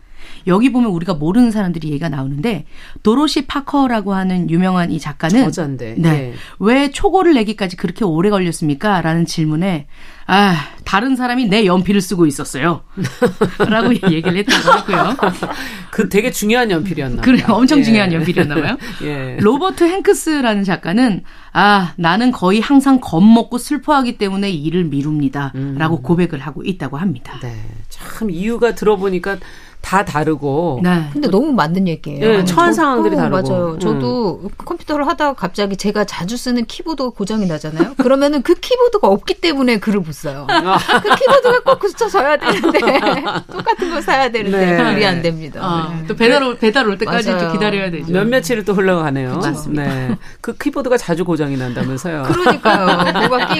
[0.47, 2.65] 여기 보면 우리가 모르는 사람들이 얘기가 나오는데
[3.04, 6.12] 도로시 파커라고 하는 유명한 이 작가는 저자인데 네.
[6.12, 6.34] 네.
[6.60, 9.01] 왜 초고를 내기까지 그렇게 오래 걸렸습니까?
[9.01, 9.88] 라는 질문에
[10.27, 12.84] 아, 다른 사람이 내 연필을 쓰고 있었어요.
[13.67, 15.17] 라고 얘기를 했다고 하고요.
[15.91, 17.84] 그 되게 중요한 연필이었나 그래, 엄청 예.
[17.84, 18.77] 중요한 연필이었나 봐요.
[19.04, 19.38] 예.
[19.41, 25.51] 로버트 행크스라는 작가는 아, 나는 거의 항상 겁먹고 슬퍼하기 때문에 일을 미룹니다.
[25.56, 25.75] 음.
[25.77, 27.38] 라고 고백을 하고 있다고 합니다.
[27.41, 27.54] 네.
[27.89, 29.38] 참 이유가 들어보니까
[29.82, 30.80] 다 다르고.
[30.84, 31.10] 네.
[31.12, 32.20] 근데 너무 맞는 얘기예요.
[32.20, 33.50] 네, 처한 상황들이 다르고.
[33.50, 33.80] 맞아요.
[33.80, 34.50] 저도 음.
[34.58, 37.96] 컴퓨터를 하다가 갑자기 제가 자주 쓰는 키보드가 고장이 나잖아요.
[37.96, 40.48] 그러면은 그 키보드가 없기 때문에 글을 못 써요.
[40.50, 40.78] 아.
[41.02, 42.80] 그 키보드가 꼭 굳혀져야 되는데
[43.52, 44.84] 똑같은 걸 사야 되는데 네.
[44.84, 45.60] 글이 안 됩니다.
[45.62, 46.08] 아, 네.
[46.08, 48.12] 또 배달 올 배달 올 때까지 또 기다려야 되죠.
[48.13, 49.38] 몇 며칠을 또 흘러가네요.
[49.38, 49.84] 맞습니다.
[49.84, 50.17] 네.
[50.41, 52.24] 그 키보드가 자주 고장이 난다면서요.
[52.24, 53.28] 그러니까요.
[53.28, 53.50] 뭐가.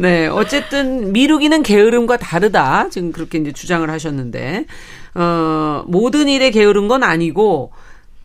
[0.00, 2.88] 네, 어쨌든 미루기는 게으름과 다르다.
[2.90, 4.00] 지금 그렇게 이제 주장을 하셨.
[4.10, 4.66] 하셨는데
[5.14, 7.72] 어, 모든 일에 게으른 건 아니고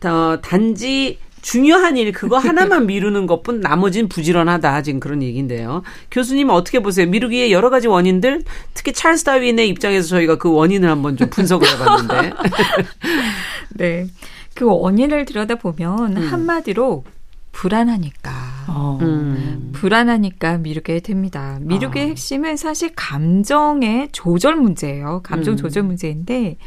[0.04, 5.82] 어, 단지 중요한 일 그거 하나만 미루는 것뿐 나머진 부지런하다 지금 그런 얘기인데요.
[6.10, 7.06] 교수님 어떻게 보세요?
[7.06, 8.42] 미루기의 여러 가지 원인들
[8.74, 12.32] 특히 찰스 다윈의 입장에서 저희가 그 원인을 한번 좀 분석을 해봤는데.
[13.76, 14.06] 네.
[14.54, 16.28] 그 원인을 들여다보면 음.
[16.32, 17.04] 한마디로
[17.56, 18.32] 불안하니까.
[18.68, 18.98] 어.
[19.00, 19.70] 음.
[19.72, 21.58] 불안하니까 미루게 됩니다.
[21.62, 22.08] 미루기의 어.
[22.10, 25.22] 핵심은 사실 감정의 조절 문제예요.
[25.24, 25.56] 감정 음.
[25.56, 26.58] 조절 문제인데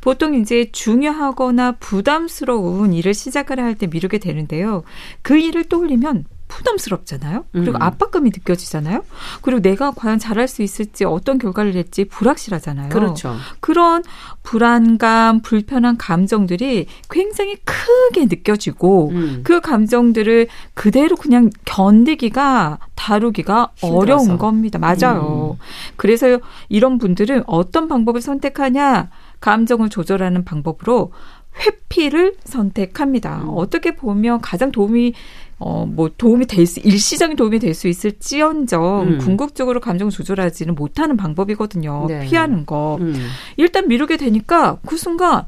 [0.00, 4.84] 보통 이제 중요하거나 부담스러운 일을 시작을 할 때 미루게 되는데요.
[5.20, 7.44] 그 일을 떠올리면 부담스럽잖아요.
[7.52, 7.82] 그리고 음.
[7.82, 9.04] 압박감이 느껴지잖아요.
[9.42, 12.88] 그리고 내가 과연 잘할 수 있을지 어떤 결과를 낼지 불확실하잖아요.
[12.90, 13.34] 그렇죠.
[13.60, 14.02] 그런
[14.42, 19.40] 불안감, 불편한 감정들이 굉장히 크게 느껴지고 음.
[19.44, 23.98] 그 감정들을 그대로 그냥 견디기가 다루기가 힘들어서.
[23.98, 24.78] 어려운 겁니다.
[24.78, 25.56] 맞아요.
[25.60, 25.64] 음.
[25.96, 29.10] 그래서 이런 분들은 어떤 방법을 선택하냐?
[29.40, 31.12] 감정을 조절하는 방법으로
[31.58, 33.42] 회피를 선택합니다.
[33.44, 33.50] 음.
[33.54, 35.14] 어떻게 보면 가장 도움이
[35.58, 39.18] 어, 뭐 도움이 될 수, 일시적인 도움이 될 수 있을지언정 음.
[39.18, 42.06] 궁극적으로 감정 조절하지는 못하는 방법이거든요.
[42.08, 42.26] 네.
[42.26, 42.98] 피하는 거.
[43.00, 43.14] 음.
[43.56, 45.44] 일단 미루게 되니까 그 순간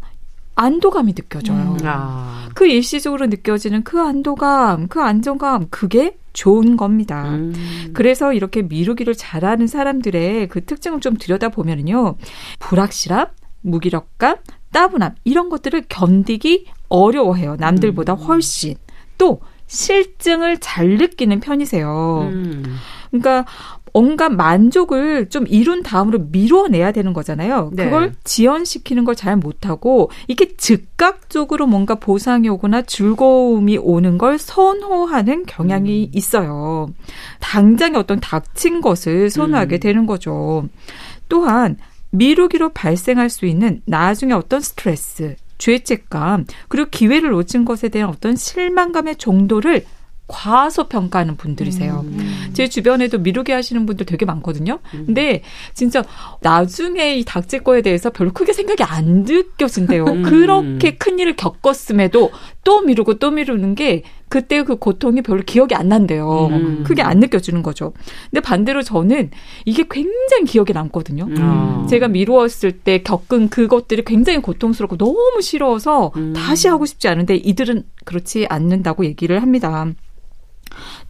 [0.55, 1.77] 안도감이 느껴져요.
[1.81, 1.87] 음.
[1.87, 2.49] 아.
[2.55, 7.25] 그 일시적으로 느껴지는 그 안도감, 그 안정감, 그게 좋은 겁니다.
[7.35, 7.91] 음.
[7.93, 12.17] 그래서 이렇게 미루기를 잘하는 사람들의 그 특징을 좀 들여다보면요.
[12.59, 13.27] 불확실함,
[13.63, 14.37] 무기력감,
[14.73, 17.57] 따분함, 이런 것들을 견디기 어려워해요.
[17.57, 18.19] 남들보다 음.
[18.19, 18.75] 훨씬.
[19.17, 22.29] 또, 실증을 잘 느끼는 편이세요.
[22.33, 22.77] 음.
[23.11, 23.47] 그러니까
[23.95, 27.71] 온갖 만족을 좀 이룬 다음으로 미뤄내야 되는 거잖아요.
[27.73, 27.85] 네.
[27.85, 36.05] 그걸 지연시키는 걸 잘 못하고 이게 즉각적으로 뭔가 보상이 오거나 즐거움이 오는 걸 선호하는 경향이
[36.05, 36.11] 음.
[36.17, 36.89] 있어요.
[37.41, 39.81] 당장에 어떤 닥친 것을 선호하게 음.
[39.81, 40.69] 되는 거죠.
[41.29, 41.77] 또한
[42.11, 49.17] 미루기로 발생할 수 있는 나중에 어떤 스트레스, 죄책감, 그리고 기회를 놓친 것에 대한 어떤 실망감의
[49.17, 49.85] 정도를
[50.29, 52.05] 과소 평가하는 분들이세요.
[52.07, 52.51] 음.
[52.53, 54.79] 제 주변에도 미루게 하시는 분들 되게 많거든요.
[54.95, 55.07] 음.
[55.07, 55.43] 근데
[55.73, 56.05] 진짜
[56.43, 60.05] 나중에 이 닥칠 거에 대해서 별로 크게 생각이 안 느껴진대요.
[60.05, 60.23] 음.
[60.23, 62.31] 그렇게 큰 일을 겪었음에도
[62.63, 66.47] 또 미루고 또 미루는 게 그때 그 고통이 별로 기억이 안 난대요.
[66.51, 66.85] 음.
[66.85, 67.93] 그게 안 느껴지는 거죠.
[68.31, 69.31] 근데 반대로 저는
[69.65, 71.25] 이게 굉장히 기억에 남거든요.
[71.25, 71.87] 음.
[71.89, 76.33] 제가 미루었을 때 겪은 그것들이 굉장히 고통스럽고 너무 싫어서 음.
[76.35, 79.87] 다시 하고 싶지 않은데 이들은 그렇지 않는다고 얘기를 합니다.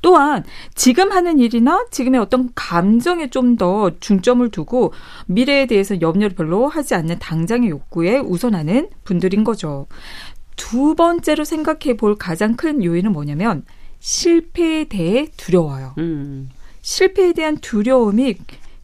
[0.00, 4.92] 또한 지금 하는 일이나 지금의 어떤 감정에 좀 더 중점을 두고
[5.26, 9.86] 미래에 대해서 염려를 별로 하지 않는 당장의 욕구에 우선하는 분들인 거죠.
[10.58, 13.64] 두 번째로 생각해 볼 가장 큰 요인은 뭐냐면
[14.00, 15.94] 실패에 대해 두려워요.
[15.96, 16.50] 음.
[16.82, 18.36] 실패에 대한 두려움이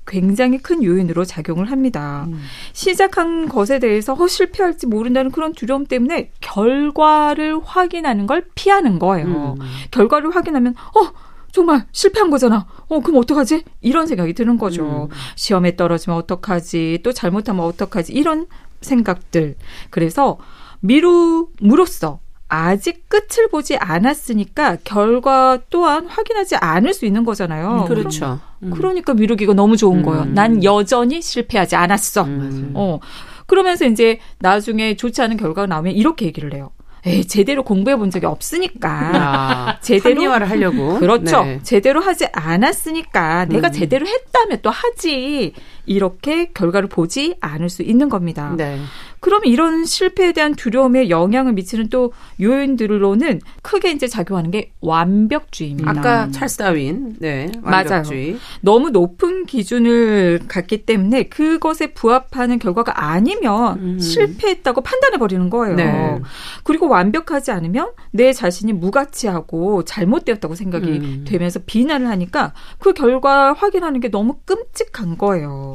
[0.06, 2.24] 굉장히 큰 요인으로 작용을 합니다.
[2.28, 2.40] 음.
[2.72, 9.56] 시작한 것에 대해서 허 실패할지 모른다는 그런 두려움 때문에 결과를 확인하는 걸 피하는 거예요.
[9.58, 9.66] 음.
[9.90, 11.12] 결과를 확인하면 어
[11.52, 12.66] 정말 실패한 거잖아.
[12.88, 13.62] 어, 그럼 어떡하지?
[13.80, 15.08] 이런 생각이 드는 거죠.
[15.10, 15.16] 음.
[15.36, 17.00] 시험에 떨어지면 어떡하지?
[17.02, 18.12] 또 잘못하면 어떡하지?
[18.12, 18.46] 이런
[18.80, 19.56] 생각들.
[19.90, 20.38] 그래서
[20.84, 27.82] 미루므로써 아직 끝을 보지 않았으니까 결과 또한 확인하지 않을 수 있는 거잖아요.
[27.82, 28.38] 음, 그렇죠.
[28.62, 28.70] 음.
[28.70, 30.02] 그러니까 미루기가 너무 좋은 음.
[30.02, 30.26] 거예요.
[30.26, 32.24] 난 여전히 실패하지 않았어.
[32.24, 33.00] 음, 어.
[33.46, 36.70] 그러면서 이제 나중에 좋지 않은 결과가 나오면 이렇게 얘기를 해요.
[37.06, 38.88] 에이, 제대로 공부해 본 적이 없으니까.
[38.90, 40.14] 아, 제대로.
[40.14, 40.98] 합리화를 하려고.
[40.98, 41.44] 그렇죠.
[41.44, 41.60] 네.
[41.62, 43.72] 제대로 하지 않았으니까 내가 음.
[43.72, 45.52] 제대로 했다면 또 하지.
[45.86, 48.54] 이렇게 결과를 보지 않을 수 있는 겁니다.
[48.56, 48.78] 네.
[49.20, 55.90] 그러면 이런 실패에 대한 두려움에 영향을 미치는 또 요인들로는 크게 이제 작용하는 게 완벽주의입니다.
[55.90, 58.32] 아까 찰스 다윈, 네, 완벽주의.
[58.32, 58.40] 맞아요.
[58.60, 63.98] 너무 높은 기준을 갖기 때문에 그것에 부합하는 결과가 아니면 음.
[63.98, 65.76] 실패했다고 판단해 버리는 거예요.
[65.76, 66.20] 네.
[66.62, 71.24] 그리고 완벽하지 않으면 내 자신이 무가치하고 잘못되었다고 생각이 음.
[71.26, 75.73] 되면서 비난을 하니까 그 결과 확인하는 게 너무 끔찍한 거예요.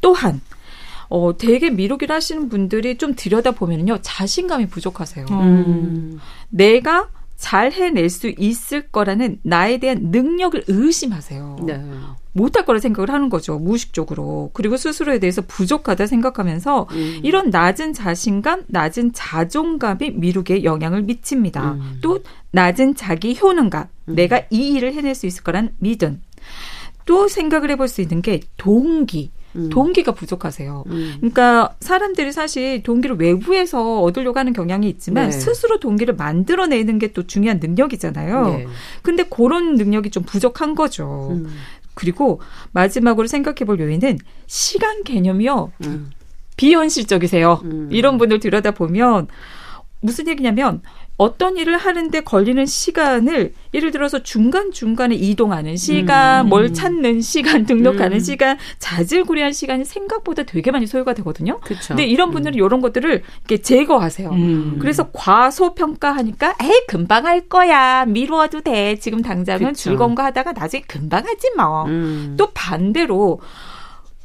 [0.00, 0.40] 또한
[1.08, 3.98] 어, 되게 미루기를 하시는 분들이 좀 들여다보면요.
[4.02, 5.26] 자신감이 부족하세요.
[5.30, 6.20] 음.
[6.48, 11.56] 내가 잘 해낼 수 있을 거라는 나에 대한 능력을 의심하세요.
[11.66, 11.84] 네.
[12.32, 13.58] 못할 거라 생각을 하는 거죠.
[13.58, 14.50] 무의식적으로.
[14.54, 17.20] 그리고 스스로에 대해서 부족하다 생각하면서 음.
[17.22, 21.72] 이런 낮은 자신감, 낮은 자존감이 미루기에 영향을 미칩니다.
[21.72, 21.98] 음.
[22.00, 24.14] 또 낮은 자기 효능감, 음.
[24.14, 26.22] 내가 이 일을 해낼 수 있을 거란 믿음.
[27.04, 29.30] 또 생각을 해볼 수 있는 게 동기.
[29.56, 29.70] 음.
[29.70, 30.82] 동기가 부족하세요.
[30.88, 31.14] 음.
[31.18, 35.30] 그러니까 사람들이 사실 동기를 외부에서 얻으려고 하는 경향이 있지만 네.
[35.30, 38.46] 스스로 동기를 만들어내는 게 또 중요한 능력이잖아요.
[38.48, 38.66] 네.
[39.02, 41.28] 근데 그런 능력이 좀 부족한 거죠.
[41.30, 41.46] 음.
[41.94, 42.40] 그리고
[42.72, 45.70] 마지막으로 생각해 볼 요인은 시간 개념이요.
[45.84, 46.10] 음.
[46.56, 47.60] 비현실적이세요.
[47.62, 47.88] 음.
[47.92, 49.28] 이런 분들 들여다보면
[50.00, 50.82] 무슨 얘기냐면
[51.16, 56.48] 어떤 일을 하는데 걸리는 시간을 예를 들어서 중간중간에 이동하는 시간, 음.
[56.48, 58.20] 뭘 찾는 시간, 등록하는 음.
[58.20, 61.60] 시간, 자질구레한 시간이 생각보다 되게 많이 소요가 되거든요.
[61.60, 61.88] 그쵸.
[61.88, 62.64] 근데 이런 분들은 음.
[62.64, 64.30] 이런 것들을 이렇게 제거하세요.
[64.30, 64.78] 음.
[64.80, 68.04] 그래서 과소평가하니까 에이 금방 할 거야.
[68.06, 68.96] 미루어도 돼.
[68.96, 69.74] 지금 당장은 그쵸.
[69.74, 71.84] 즐거운 거 하다가 나중에 금방 하지 뭐.
[71.86, 72.34] 음.
[72.36, 73.40] 또 반대로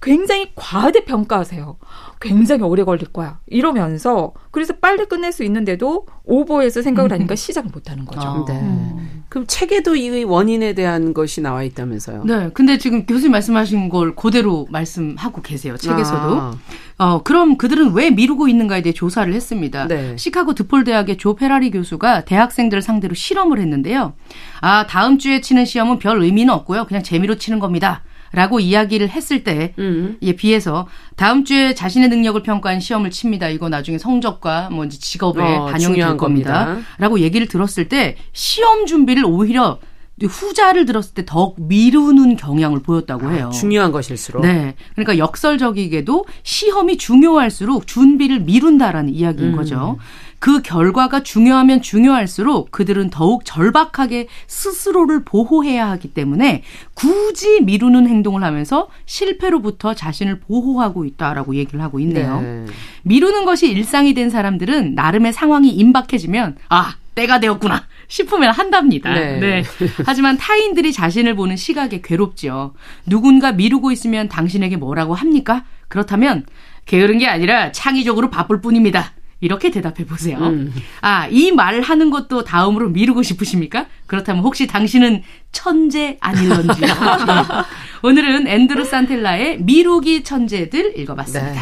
[0.02, 1.78] 굉장히 과대평가하세요.
[2.22, 3.40] 굉장히 오래 걸릴 거야.
[3.48, 7.36] 이러면서 그래서 빨리 끝낼 수 있는데도 오버해서 생각을 하니까 음.
[7.36, 8.28] 시작을 못 하는 거죠.
[8.28, 8.60] 아, 네.
[8.60, 9.24] 음.
[9.30, 12.24] 그럼 책에도 이 원인에 대한 것이 나와 있다면서요?
[12.26, 12.50] 네.
[12.54, 15.78] 근데 지금 교수님 말씀하신 걸 그대로 말씀하고 계세요.
[15.78, 16.42] 책에서도.
[16.42, 16.56] 아.
[16.98, 19.88] 어, 그럼 그들은 왜 미루고 있는가에 대해 조사를 했습니다.
[19.88, 20.18] 네.
[20.18, 24.14] 시카고 드폴 대학의 조 페라리 교수가 대학생들을 상대로 실험을 했는데요.
[24.62, 26.86] 아, 다음 주에 치는 시험은 별 의미는 없고요.
[26.86, 28.02] 그냥 재미로 치는 겁니다.
[28.32, 30.18] 라고 이야기를 했을 때에 음.
[30.38, 33.50] 비해서 다음 주에 자신의 능력을 평가한 시험을 칩니다.
[33.50, 36.66] 이거 나중에 성적과 뭐 직업에 어, 반영이 될 겁니다.
[36.66, 36.88] 겁니다.
[36.98, 39.80] 라고 얘기를 들었을 때 시험 준비를 오히려
[40.22, 43.48] 후자를 들었을 때 더욱 미루는 경향을 보였다고 아, 해요.
[43.48, 44.42] 아, 중요한 것일수록.
[44.42, 44.76] 네.
[44.96, 49.56] 그러니까 역설적이게도 시험이 중요할수록 준비를 미룬다라는 이야기인 음.
[49.56, 49.98] 거죠.
[50.40, 58.88] 그 결과가 중요하면 중요할수록 그들은 더욱 절박하게 스스로를 보호해야 하기 때문에 굳이 미루는 행동을 하면서
[59.06, 62.42] 실패로부터 자신을 보호하고 있다라고 얘기를 하고 있네요.
[62.42, 62.66] 네.
[63.04, 67.84] 미루는 것이 일상이 된 사람들은 나름의 상황이 임박해지면 아, 때가 되었구나.
[68.08, 69.14] 싶으면 한답니다.
[69.14, 69.40] 네.
[69.40, 69.64] 네.
[70.06, 72.74] 하지만 타인들이 자신을 보는 시각에 괴롭죠.
[73.06, 75.66] 누군가 미루고 있으면 당신에게 뭐라고 합니까?
[75.90, 76.46] 그렇다면
[76.86, 79.12] 게으른 게 아니라 창의적으로 바쁠 뿐입니다.
[79.42, 80.38] 이렇게 대답해 보세요.
[80.40, 80.74] 음.
[81.02, 83.86] 아, 이말 하는 것도 다음으로 미루고 싶으십니까?
[84.08, 86.86] 그렇다면 혹시 당신은 천재 아닐런지요?
[86.88, 86.94] 네.
[88.04, 91.54] 오늘은 앤드루 산텔라의 미루기 천재들 읽어봤습니다.
[91.54, 91.60] 네.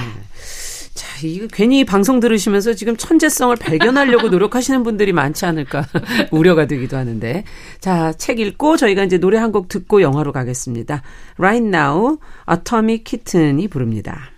[0.93, 5.85] 자, 이거 괜히 방송 들으시면서 지금 천재성을 발견하려고 노력하시는 분들이 많지 않을까
[6.31, 7.43] 우려가 되기도 하는데.
[7.79, 11.03] 자, 책 읽고 저희가 이제 노래 한 곡 듣고 영화로 가겠습니다.
[11.37, 12.17] Right Now,
[12.51, 14.31] Atomic Kitten이 부릅니다.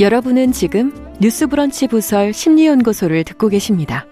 [0.00, 4.06] 여러분은 지금 뉴스브런치 부설 심리연구소를 듣고 계십니다.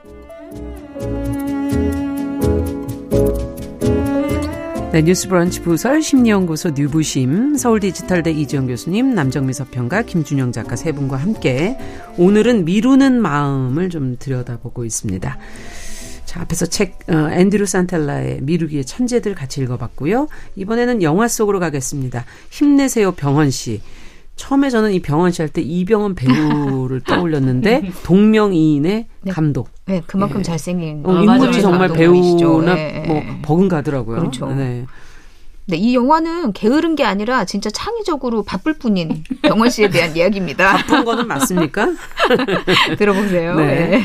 [4.92, 11.79] 네, 뉴스브런치 부설 심리연구소 뉴부심 서울디지털대 이지영 교수님 남정미 서평가 김준영 작가 세 분과 함께
[12.18, 15.38] 오늘은 미루는 마음을 좀 들여다보고 있습니다.
[16.27, 20.29] 자, 앞에서 책 어, 앤드류 산텔라의 미루기의 천재들 같이 읽어봤고요.
[20.55, 22.27] 이번에는 영화 속으로 가겠습니다.
[22.51, 23.81] 힘내세요 병원 씨.
[24.38, 29.31] 처음에 저는 이 병원 씨 할 때 이병헌 배우를 떠올렸는데 동명이인의 네.
[29.31, 29.68] 감독.
[29.87, 30.42] 네, 그만큼 네.
[30.44, 31.03] 잘생긴.
[31.05, 33.05] 어, 인물이 정말 배우나 네.
[33.07, 34.18] 뭐 버금가더라고요.
[34.20, 34.46] 그렇죠.
[34.55, 34.87] 네.
[35.66, 40.79] 네, 이 영화는 게으른 게 아니라 진짜 창의적으로 바쁠 뿐인 병원 씨에 대한 이야기입니다.
[40.79, 41.88] 바쁜 거는 맞습니까?
[42.96, 43.55] 들어보세요.
[43.57, 44.03] 네.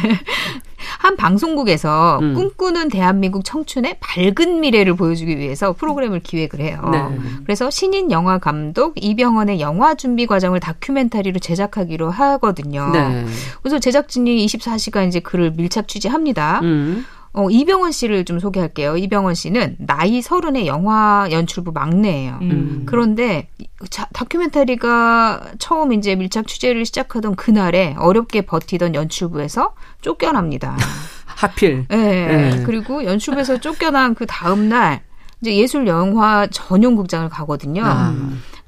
[0.84, 0.88] 네.
[1.00, 2.34] 한 방송국에서 음.
[2.34, 6.89] 꿈꾸는 대한민국 청춘의 밝은 미래를 보여주기 위해서 프로그램을 기획을 해요.
[6.91, 7.00] 네.
[7.43, 12.91] 그래서 신인 영화 감독 이병헌의 영화 준비 과정을 다큐멘터리로 제작하기로 하거든요.
[12.91, 13.26] 네.
[13.62, 16.60] 그래서 제작진이 24시간 이제 그를 밀착 취재합니다.
[16.63, 17.06] 음.
[17.34, 18.96] 어, 이병헌 씨를 좀 소개할게요.
[18.96, 22.38] 이병헌 씨는 나이 서른의 영화 연출부 막내예요.
[22.41, 22.84] 음.
[22.86, 23.50] 그런데
[23.89, 30.78] 자, 다큐멘터리가 처음 이제 밀착 취재를 시작하던 그날에 어렵게 버티던 연출부에서 쫓겨납니다.
[31.26, 31.88] 하필.
[31.89, 32.28] 네.
[32.28, 32.63] 네.
[32.65, 35.02] 그리고 연출부에서 쫓겨난 그 다음 날
[35.41, 37.82] 이제 예술 영화 전용 극장을 가거든요.
[37.84, 38.13] 아.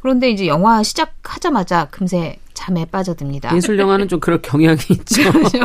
[0.01, 3.56] 그런데 이제 영화 시작하자마자 금세 잠에 빠져듭니다.
[3.56, 5.30] 예술 영화는 좀 그럴 경향이 있죠.
[5.32, 5.60] 그렇죠.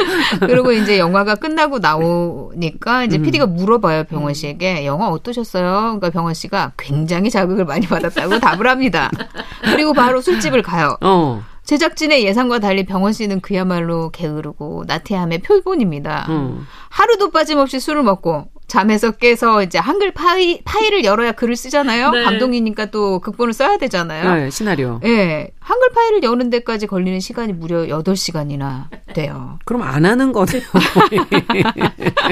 [0.40, 3.22] 그리고 이제 영화가 끝나고 나오니까 이제 음.
[3.22, 5.80] PD가 물어봐요 병원 씨에게 영화 어떠셨어요?
[5.80, 9.10] 그러니까 병원 씨가 굉장히 자극을 많이 받았다고 답을 합니다.
[9.64, 10.96] 그리고 바로 술집을 가요.
[11.00, 11.42] 어.
[11.64, 16.26] 제작진의 예상과 달리 병원 씨는 그야말로 게으르고 나태함의 표본입니다.
[16.28, 16.66] 음.
[16.90, 22.10] 하루도 빠짐없이 술을 먹고 잠에서 깨서 이제 한글 파이, 파일을 열어야 글을 쓰잖아요.
[22.10, 22.24] 네.
[22.24, 24.34] 감독이니까 또 극본을 써야 되잖아요.
[24.34, 25.00] 네, 시나리오.
[25.04, 25.08] 예.
[25.08, 29.58] 네, 한글 파일을 여는 데까지 걸리는 시간이 무려 8시간이나 돼요.
[29.64, 30.62] 그럼 안 하는 거네요.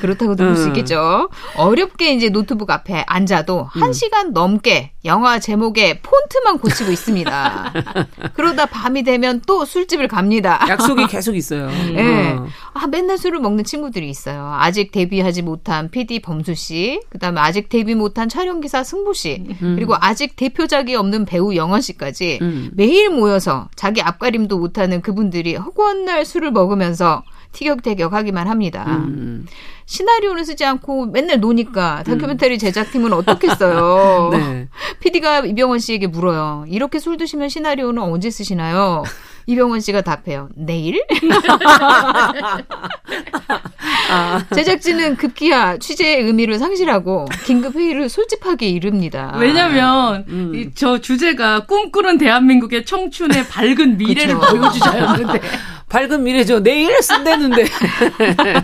[0.00, 0.68] 그렇다고도 볼수 음.
[0.68, 1.28] 있겠죠.
[1.56, 3.80] 어렵게 이제 노트북 앞에 앉아도 음.
[3.80, 7.72] 1시간 넘게 영화 제목에 폰트만 고치고 있습니다.
[8.34, 10.64] 그러다 밤이 되면 또 술집을 갑니다.
[10.68, 11.68] 약속이 계속 있어요.
[11.90, 12.02] 예.
[12.02, 12.32] 네.
[12.32, 12.46] 어.
[12.74, 14.54] 아, 맨날 술을 먹는 친구들이 있어요.
[14.58, 19.74] 아직 데뷔 데뷔하지 못한 PD 범수 씨, 그다음에 아직 데뷔 못한 촬영기사 승부 씨, 음.
[19.76, 22.70] 그리고 아직 대표작이 없는 배우 영원 씨까지 음.
[22.74, 28.84] 매일 모여서 자기 앞가림도 못하는 그분들이 허구한 날 술을 먹으면서 티격태격하기만 합니다.
[28.86, 29.46] 음.
[29.86, 32.58] 시나리오는 쓰지 않고 맨날 노니까 다큐멘터리 음.
[32.58, 34.28] 제작팀은 어떻겠어요.
[34.36, 34.68] 네.
[35.00, 36.66] PD가 이병헌 씨에게 물어요.
[36.68, 39.02] 이렇게 술 드시면 시나리오는 언제 쓰시나요?
[39.48, 40.50] 이병헌 씨가 답해요.
[40.54, 41.02] 내일?
[44.10, 44.44] 아.
[44.54, 49.34] 제작진은 급기야 취재의 의미를 상실하고 긴급 회의를 솔직하게 이릅니다.
[49.40, 50.54] 왜냐면 음.
[50.54, 55.40] 이, 저 주제가 꿈꾸는 대한민국의 청춘의 밝은 미래를 보여주자였는데
[55.88, 56.62] 밝은 미래죠.
[56.62, 57.64] 내일 쓴다는데.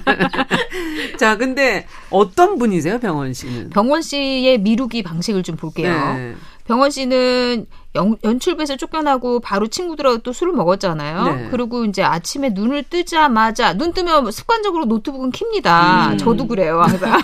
[1.17, 3.71] 자, 근데 어떤 분이세요, 병원 씨는?
[3.71, 5.91] 병원 씨의 미루기 방식을 좀 볼게요.
[6.15, 6.35] 네.
[6.65, 11.25] 병원 씨는 연, 연출부에서 쫓겨나고 바로 친구들하고 또 술을 먹었잖아요.
[11.25, 11.49] 네.
[11.51, 16.13] 그리고 이제 아침에 눈을 뜨자마자 눈 뜨면 습관적으로 노트북은 킵니다.
[16.13, 16.19] 음.
[16.19, 17.21] 저도 그래요, 항상.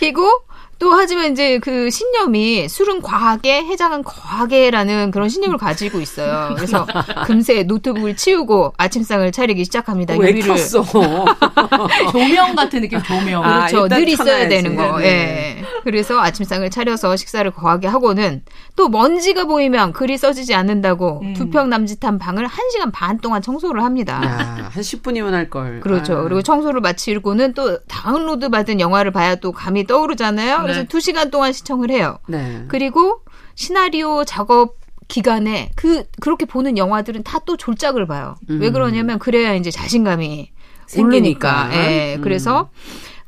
[0.00, 0.26] 키고
[0.78, 6.52] 또 하지만 이제 그 신념이 술은 과하게 해장은 거하게라는 그런 신념을 가지고 있어요.
[6.54, 6.86] 그래서
[7.24, 10.14] 금세 노트북을 치우고 아침상을 차리기 시작합니다.
[10.14, 10.84] 왜 요리를 켰어?
[12.12, 13.42] 조명 같은 느낌 조명.
[13.42, 13.84] 그렇죠.
[13.84, 14.48] 아, 늘 있어야.
[14.48, 14.98] 되는 거.
[14.98, 15.58] 네.
[15.60, 15.64] 예.
[15.82, 18.42] 그래서 아침상을 차려서 식사를 거하게 하고는
[18.76, 21.34] 또 먼지가 보이면 글이 써지지 않는다고 음.
[21.34, 24.20] 두평 남짓한 방을 1시간 반 동안 청소를 합니다.
[24.24, 25.80] 야, 한 10분이면 할 걸.
[25.80, 26.18] 그렇죠.
[26.18, 26.22] 아.
[26.22, 30.65] 그리고 청소를 마치고는 또 다운로드 받은 영화를 봐야 또 감이 떠오르잖아요.
[30.66, 30.86] 그래서 네.
[30.88, 32.18] 2시간 동안 시청을 해요.
[32.28, 32.64] 네.
[32.68, 33.20] 그리고
[33.54, 34.76] 시나리오 작업
[35.08, 38.34] 기간에 그 그렇게 보는 영화들은 다 또 졸작을 봐요.
[38.50, 38.60] 음.
[38.60, 40.50] 왜 그러냐면 그래야 이제 자신감이
[40.88, 41.70] 생기니까.
[41.72, 42.16] 예.
[42.16, 42.22] 음.
[42.22, 42.70] 그래서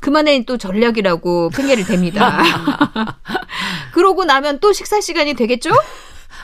[0.01, 2.43] 그만의 또 전략이라고 핑계를 댑니다.
[3.95, 5.71] 그러고 나면 또 식사 시간이 되겠죠?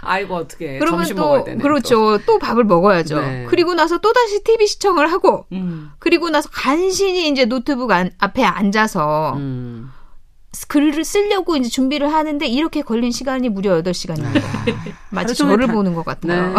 [0.07, 2.24] 아이고 어떻게 그러면 또 그렇죠 또.
[2.26, 2.38] 또.
[2.38, 3.46] 밥을 먹어야죠 네.
[3.48, 5.90] 그리고 나서 또 다시 TV 시청을 하고 음.
[5.98, 9.90] 그리고 나서 간신히 이제 노트북 안, 앞에 앉아서 음.
[10.69, 14.42] 글을 쓰려고 이제 준비를 하는데 이렇게 걸린 시간이 무려 8시간입니다.
[15.11, 15.73] 마치 저를 다...
[15.73, 16.59] 보는 것 같아요.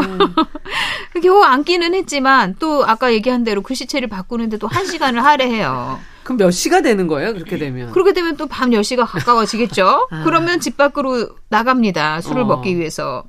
[1.13, 1.21] 네.
[1.21, 5.99] 겨우 앉기는 했지만 또 아까 얘기한 대로 글씨체를 바꾸는데 도 1시간을 할애해요.
[6.23, 7.33] 그럼 몇 시가 되는 거예요?
[7.33, 7.91] 그렇게 되면?
[7.91, 10.07] 그렇게 되면 또 밤 10시가 가까워지겠죠?
[10.09, 10.23] 아.
[10.23, 12.21] 그러면 집 밖으로 나갑니다.
[12.21, 12.45] 술을 어.
[12.45, 13.23] 먹기 위해서.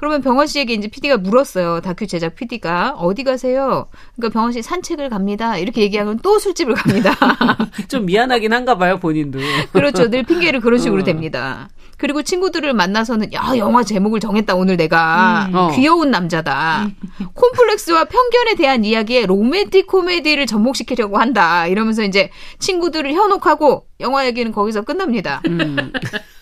[0.00, 1.82] 그러면 병원 씨에게 이제 PD가 물었어요.
[1.82, 3.86] 다큐 제작 PD가 어디 가세요?
[4.16, 5.58] 그러니까 병원 씨 산책을 갑니다.
[5.58, 7.14] 이렇게 얘기하면 또 술집을 갑니다.
[7.86, 9.38] 좀 미안하긴 한가 봐요, 본인도.
[9.72, 10.08] 그렇죠.
[10.08, 11.04] 늘 핑계를 그런 식으로 어.
[11.04, 11.68] 댑니다.
[12.00, 15.54] 그리고 친구들을 만나서는 야 영화 제목을 정했다 오늘 내가 음.
[15.54, 15.70] 어.
[15.74, 16.88] 귀여운 남자다.
[17.34, 21.66] 콤플렉스와 편견에 대한 이야기에 로맨틱 코미디를 접목시키려고 한다.
[21.66, 25.42] 이러면서 이제 친구들을 현혹하고 영화 얘기는 거기서 끝납니다.
[25.46, 25.92] 음.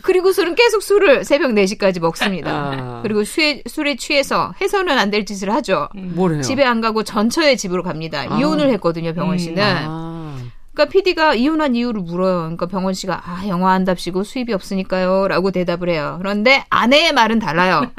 [0.03, 2.51] 그리고 술은 계속 술을 새벽 4시까지 먹습니다.
[2.51, 3.01] 아.
[3.03, 5.89] 그리고 술에, 술에 취해서 해서는 안 될 짓을 하죠.
[5.95, 6.43] 뭐래요?
[6.43, 8.27] 집에 안 가고 전처의 집으로 갑니다.
[8.29, 8.39] 아.
[8.39, 9.63] 이혼을 했거든요, 병원 씨는.
[9.65, 10.18] 아.
[10.79, 12.37] 그러니까 PD가 이혼한 이유를 물어요.
[12.43, 16.17] 그러니까 병원 씨가 아 영화 한답시고 수입이 없으니까요라고 대답을 해요.
[16.21, 17.91] 그런데 아내의 말은 달라요.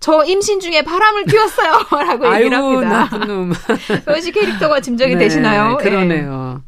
[0.00, 3.08] 저 임신 중에 바람을 피웠어요라고 얘기를 아이고 합니다.
[3.10, 3.52] 나쁜 놈.
[4.06, 5.76] 병원 씨 캐릭터가 짐작이 네, 되시나요?
[5.78, 5.84] 예.
[5.84, 6.62] 그러네요.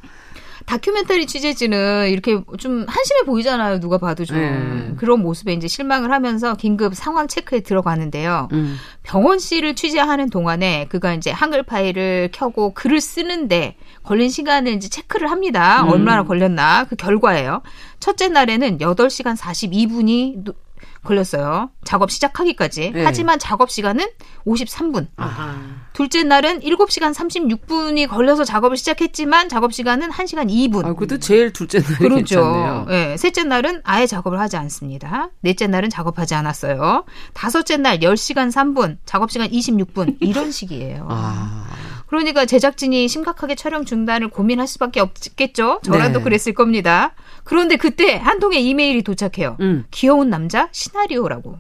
[0.67, 3.79] 다큐멘터리 취재진은 이렇게 좀 한심해 보이잖아요.
[3.81, 4.95] 누가 봐도 좀 네.
[4.97, 8.49] 그런 모습에 이제 실망을 하면서 긴급 상황 체크에 들어가는데요.
[8.53, 8.77] 음.
[9.05, 13.77] 병원 씨를 취재하는 동안에 그가 이제 한글 파일을 켜고 글을 쓰는데
[14.07, 15.83] 걸린 시간을 이제 체크를 합니다.
[15.83, 15.89] 음.
[15.91, 17.63] 얼마나 걸렸나 그 결과예요.
[18.01, 20.55] 첫째 날에는 8시간 42분이
[21.03, 21.71] 걸렸어요.
[21.85, 22.91] 작업 시작하기까지.
[22.93, 23.05] 네.
[23.05, 24.07] 하지만 작업 시간은
[24.45, 25.07] 53분.
[25.17, 25.55] 아하.
[25.93, 30.85] 둘째 날은 7시간 36분이 걸려서 작업을 시작했지만 작업 시간은 1시간 2분.
[30.85, 32.43] 아, 그것도 제일 둘째 날이 그렇죠.
[32.43, 32.87] 괜찮네요.
[32.91, 35.31] 예, 셋째 날은 아예 작업을 하지 않습니다.
[35.43, 37.05] 넷째 날은 작업하지 않았어요.
[37.35, 41.07] 다섯째 날 10시간 3분, 작업 시간 26분 이런 식이에요.
[41.09, 41.67] 아.
[42.07, 45.81] 그러니까 제작진이 심각하게 촬영 중단을 고민할 수밖에 없겠죠.
[45.83, 46.25] 저라도 네.
[46.25, 47.15] 그랬을 겁니다.
[47.45, 49.57] 그런데 그때 한 통의 이메일이 도착해요.
[49.61, 49.85] 음.
[49.91, 51.59] 귀여운 남자 시나리오라고.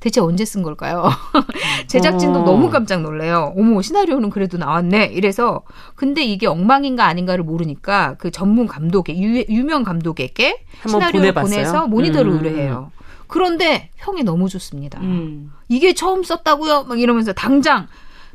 [0.00, 1.08] 대체 언제 쓴 걸까요?
[1.88, 2.44] 제작진도 어.
[2.44, 3.54] 너무 깜짝 놀래요.
[3.56, 5.06] 어머, 시나리오는 그래도 나왔네.
[5.06, 5.62] 이래서
[5.94, 11.50] 근데 이게 엉망인가 아닌가를 모르니까 그 전문 감독에 유, 유명 감독에게 시나리오를 보내봤어요?
[11.50, 12.36] 보내서 모니터를 음.
[12.36, 12.92] 의뢰해요.
[13.26, 15.00] 그런데 평이 너무 좋습니다.
[15.00, 15.52] 음.
[15.68, 16.84] 이게 처음 썼다고요?
[16.84, 17.88] 막 이러면서 당장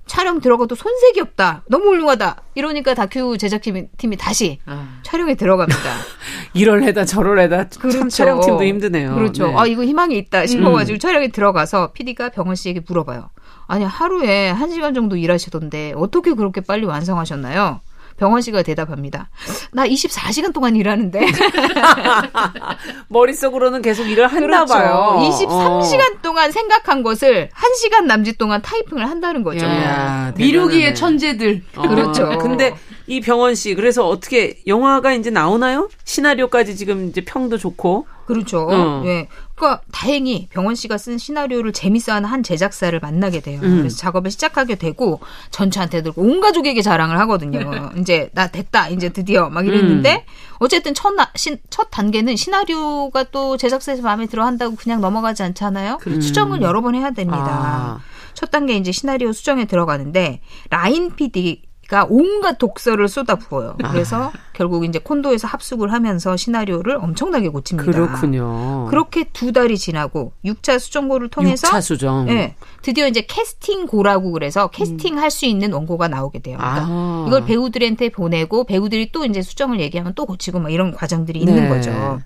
[0.05, 1.63] 촬영 들어가도 손색이 없다.
[1.69, 2.41] 너무 훌륭하다.
[2.55, 4.99] 이러니까 다큐 제작팀이 팀이 다시 아.
[5.03, 5.79] 촬영에 들어갑니다.
[6.53, 8.09] 이럴 해다 저럴 해다 참 그렇죠.
[8.09, 9.15] 촬영팀도 힘드네요.
[9.15, 9.47] 그렇죠.
[9.47, 9.55] 네.
[9.55, 13.29] 아 이거 희망이 있다 싶어가지고 촬영에 들어가서 PD가 병원 씨에게 물어봐요.
[13.67, 17.79] 아니 하루에 한 시간 정도 일하시던데 어떻게 그렇게 빨리 완성하셨나요?
[18.21, 19.31] 병원 씨가 대답합니다.
[19.73, 21.25] 나 24시간 동안 일하는데.
[23.09, 24.73] 머릿속으로는 계속 일을 했나 그렇죠.
[24.75, 25.17] 봐요.
[25.23, 29.65] 23시간 동안 생각한 것을 1시간 남짓 동안 타이핑을 한다는 거죠.
[29.65, 30.93] 야, 미루기의 대단하네.
[30.93, 31.63] 천재들.
[31.77, 32.37] 어, 그렇죠.
[32.37, 32.75] 근데
[33.07, 35.89] 이 병원 씨 그래서 어떻게 영화가 이제 나오나요?
[36.03, 38.05] 시나리오까지 지금 이제 평도 좋고.
[38.33, 38.67] 그렇죠.
[38.69, 39.03] 어.
[39.05, 39.27] 예.
[39.55, 43.59] 그러니까 다행히 병원 씨가 쓴 시나리오를 재밌어하는 한 제작사를 만나게 돼요.
[43.63, 43.77] 음.
[43.79, 45.19] 그래서 작업을 시작하게 되고
[45.51, 47.59] 전처한테 온 가족에게 자랑을 하거든요.
[47.99, 48.89] 이제 나 됐다.
[48.89, 50.55] 이제 드디어 막 이랬는데 음.
[50.59, 55.99] 어쨌든 첫, 나, 신- 첫 단계는 시나리오가 또 제작사에서 마음에 들어 한다고 그냥 넘어가지 않잖아요.
[56.03, 57.43] 수정을 여러 번 해야 됩니다.
[57.43, 57.59] 그렇죠.
[57.61, 57.99] 아.
[58.33, 63.75] 첫 단계 이제 시나리오 수정에 들어가는데 라인 PD 가 온갖 독서를 쏟아 부어요.
[63.83, 63.91] 아.
[63.91, 67.91] 그래서 결국 이제 콘도에서 합숙을 하면서 시나리오를 엄청나게 고칩니다.
[67.91, 68.85] 그렇군요.
[68.89, 72.29] 그렇게 두 달이 지나고 6차 수정고를 통해서 6차 수정.
[72.29, 76.59] 예, 드디어 이제 캐스팅고라고 그래서 캐스팅 할수 있는 원고가 나오게 돼요.
[76.59, 77.25] 그러니까 아.
[77.27, 81.67] 이걸 배우들한테 보내고 배우들이 또 이제 수정을 얘기하면 또 고치고 막 이런 과정들이 있는 네.
[81.67, 82.21] 거죠.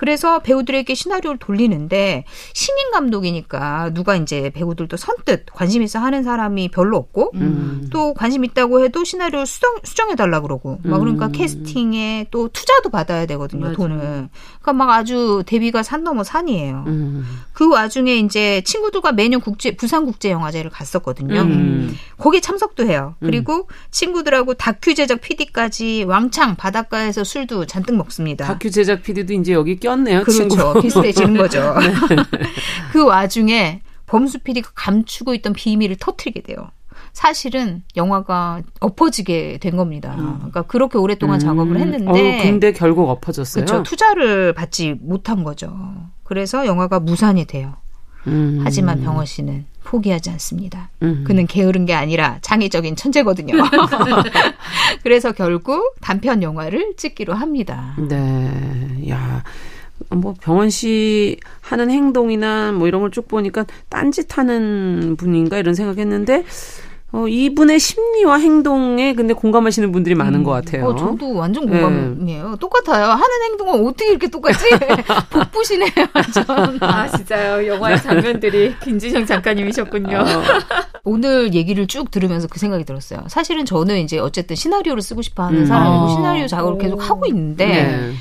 [0.00, 2.24] 그래서 배우들에게 시나리오를 돌리는데
[2.54, 7.86] 신인 감독이니까 누가 이제 배우들도 선뜻 관심 있어 하는 사람이 별로 없고 음.
[7.92, 11.32] 또 관심 있다고 해도 시나리오 수정 수정해 달라 그러고 막 그러니까 음.
[11.32, 13.76] 캐스팅에 또 투자도 받아야 되거든요 맞아요.
[13.76, 17.26] 돈을 그러니까 막 아주 대비가 산 넘어 산이에요 음.
[17.52, 21.94] 그 와중에 이제 친구들과 매년 국제 부산 국제 영화제를 갔었거든요 음.
[22.16, 29.02] 거기에 참석도 해요 그리고 친구들하고 다큐 제작 PD까지 왕창 바닷가에서 술도 잔뜩 먹습니다 다큐 제작
[29.02, 30.22] PD도 이제 여기 꼈네요.
[30.24, 30.80] 그렇죠.
[30.80, 31.74] 비슷해지는 거죠.
[32.92, 36.70] 그 와중에 범수 PD가 감추고 있던 비밀을 터트리게 돼요.
[37.12, 40.14] 사실은 영화가 엎어지게 된 겁니다.
[40.16, 43.64] 그러니까 그렇게 오랫동안 작업을 했는데, 어, 근데 결국 엎어졌어요.
[43.64, 43.82] 그렇죠.
[43.82, 45.72] 투자를 받지 못한 거죠.
[46.22, 47.74] 그래서 영화가 무산이 돼요.
[48.26, 48.60] 음.
[48.62, 50.90] 하지만 병원 씨는 포기하지 않습니다.
[51.02, 51.24] 음.
[51.26, 53.54] 그는 게으른 게 아니라 창의적인 천재거든요.
[55.02, 57.96] 그래서 결국 단편 영화를 찍기로 합니다.
[58.08, 59.08] 네.
[59.08, 59.42] 야.
[60.08, 66.44] 뭐 병원 씨 하는 행동이나 뭐 이런 걸 쭉 보니까 딴짓하는 분인가 이런 생각했는데
[67.12, 70.86] 어 이분의 심리와 행동에 근데 공감하시는 분들이 많은 것 같아요.
[70.86, 71.80] 어, 저도 완전 네.
[71.80, 72.54] 공감이에요.
[72.60, 73.06] 똑같아요.
[73.06, 74.64] 하는 행동은 어떻게 이렇게 똑같지?
[75.30, 76.78] 복부시네요, 완전.
[76.80, 77.66] 아 진짜요.
[77.66, 80.18] 영화의 장면들이 김지성 작가님이셨군요.
[80.18, 80.42] 어,
[81.02, 83.24] 오늘 얘기를 쭉 들으면서 그 생각이 들었어요.
[83.26, 85.66] 사실은 저는 이제 어쨌든 시나리오를 쓰고 싶어 하는 음.
[85.66, 86.08] 사람이고 어.
[86.14, 88.12] 시나리오 작업을 계속 하고 있는데 네.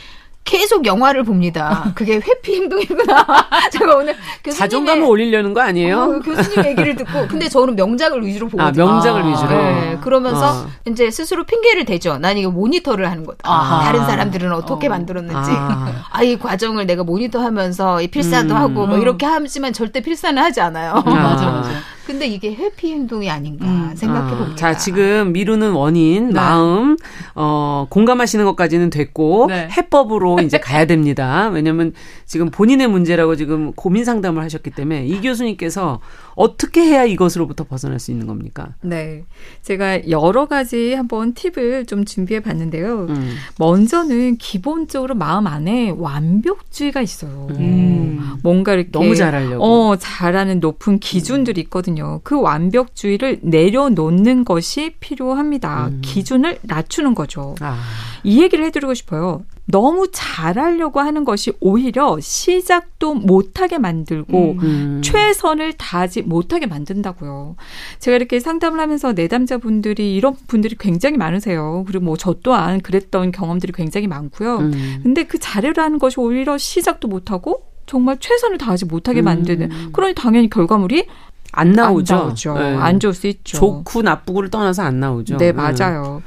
[0.49, 1.91] 계속 영화를 봅니다.
[1.93, 3.27] 그게 회피 행동이구나.
[3.71, 4.15] 제가 오늘
[4.51, 5.99] 자존감을 올리려는 거 아니에요?
[5.99, 8.83] 어, 교수님 얘기를 듣고 근데 저는 명작을 위주로 보거든요.
[8.83, 9.49] 아, 명작을 아, 위주로.
[9.49, 9.97] 네.
[10.01, 10.67] 그러면서 어.
[10.87, 12.17] 이제 스스로 핑계를 대죠.
[12.17, 13.39] 난 이거 모니터를 하는 거다.
[13.43, 13.83] 아하.
[13.83, 14.89] 다른 사람들은 어떻게 어.
[14.89, 15.51] 만들었는지.
[16.11, 16.23] 아.
[16.23, 18.59] 이 과정을 내가 모니터하면서 이 필사도 음.
[18.59, 20.93] 하고 뭐 이렇게 하지만 절대 필사는 하지 않아요.
[21.05, 21.09] 아.
[21.09, 21.69] 맞아 맞아.
[22.09, 23.91] 근데 이게 회피 행동이 아닌가 음.
[23.95, 24.55] 생각해 봅니다.
[24.55, 26.33] 자, 지금 미루는 원인, 네.
[26.33, 26.97] 마음,
[27.35, 29.67] 어, 공감하시는 것까지는 됐고, 네.
[29.69, 31.49] 해법으로 이제 가야 됩니다.
[31.49, 31.93] 왜냐면
[32.25, 35.99] 지금 본인의 문제라고 지금 고민 상담을 하셨기 때문에 이 교수님께서
[36.39, 38.69] 어떻게 해야 이것으로부터 벗어날 수 있는 겁니까?
[38.81, 39.25] 네.
[39.61, 43.07] 제가 여러 가지 한번 팁을 좀 준비해 봤는데요.
[43.09, 43.35] 음.
[43.57, 47.49] 먼저는 기본적으로 마음 안에 완벽주의가 있어요.
[47.59, 48.37] 음.
[48.41, 49.61] 뭔가 이렇게 너무 잘하려고.
[49.61, 52.21] 어, 잘하는 높은 기준들이 있거든요.
[52.23, 55.87] 그 완벽주의를 내려놓는 것이 필요합니다.
[55.87, 55.99] 음.
[56.01, 57.55] 기준을 낮추는 거죠.
[57.59, 57.77] 아.
[58.23, 59.43] 이 얘기를 해드리고 싶어요.
[59.71, 64.59] 너무 잘하려고 하는 것이 오히려 시작도 못하게 만들고 음.
[64.61, 65.01] 음.
[65.03, 67.55] 최선을 다하지 못하게 만든다고요.
[67.99, 71.83] 제가 이렇게 상담을 하면서 내담자분들이 이런 분들이 굉장히 많으세요.
[71.87, 74.57] 그리고 뭐 저 또한 그랬던 경험들이 굉장히 많고요.
[74.57, 74.99] 음.
[75.03, 79.89] 근데 그 잘하려는 것이 오히려 시작도 못하고 정말 최선을 다하지 못하게 만드는 음.
[79.93, 81.07] 그러니 당연히 결과물이
[81.53, 82.15] 안 나오죠.
[82.15, 82.53] 안, 나오죠.
[82.55, 82.75] 네.
[82.75, 83.57] 안 좋을 수 있죠.
[83.57, 85.37] 좋고 나쁘고를 떠나서 안 나오죠.
[85.37, 86.21] 네, 맞아요.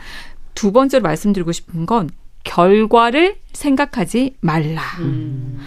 [0.55, 2.09] 두 번째로 말씀드리고 싶은 건
[2.45, 4.83] 결과를 생각하지 말라.
[5.01, 5.61] 음.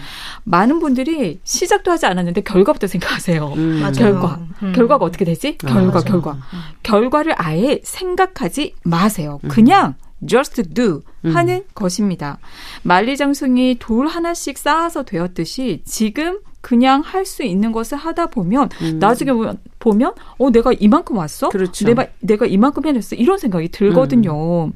[0.44, 3.52] 많은 분들이 시작도 하지 않았는데 결과부터 생각하세요.
[3.56, 3.92] 음.
[3.96, 4.40] 결과.
[4.62, 4.72] 음.
[4.74, 5.58] 결과가 어떻게 되지?
[5.64, 6.04] 아, 결과, 맞아.
[6.10, 6.32] 결과.
[6.32, 6.58] 음.
[6.82, 9.40] 결과를 아예 생각하지 마세요.
[9.44, 9.48] 음.
[9.48, 9.94] 그냥
[10.28, 12.38] just do 하는 것입니다.
[12.82, 18.98] 만리장성이 돌 하나씩 쌓아서 되었듯이 지금 그냥 할 수 있는 것을 하다 보면 음.
[18.98, 19.30] 나중에
[19.78, 21.48] 보면 어 내가 이만큼 왔어?
[21.48, 21.84] 그렇죠.
[21.86, 23.14] 내가 내가 이만큼 해냈어.
[23.14, 24.66] 이런 생각이 들거든요.
[24.66, 24.72] 음.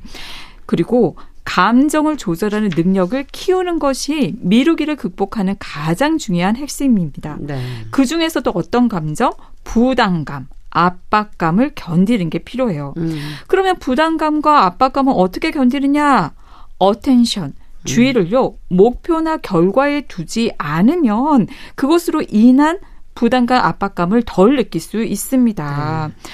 [0.67, 7.39] 그리고 감정을 조절하는 능력을 키우는 것이 미루기를 극복하는 가장 중요한 핵심입니다.
[7.41, 7.61] 네.
[7.91, 9.33] 그 중에서도 어떤 감정?
[9.65, 12.95] 부담감, 압박감을 견디는 게 필요해요.
[12.97, 13.19] 음.
[13.47, 16.33] 그러면 부담감과 압박감은 어떻게 견디느냐?
[16.79, 17.53] attention,
[17.85, 22.79] 주의를요, 목표나 결과에 두지 않으면 그것으로 인한
[23.15, 26.09] 부담감, 압박감을 덜 느낄 수 있습니다.
[26.09, 26.31] 네.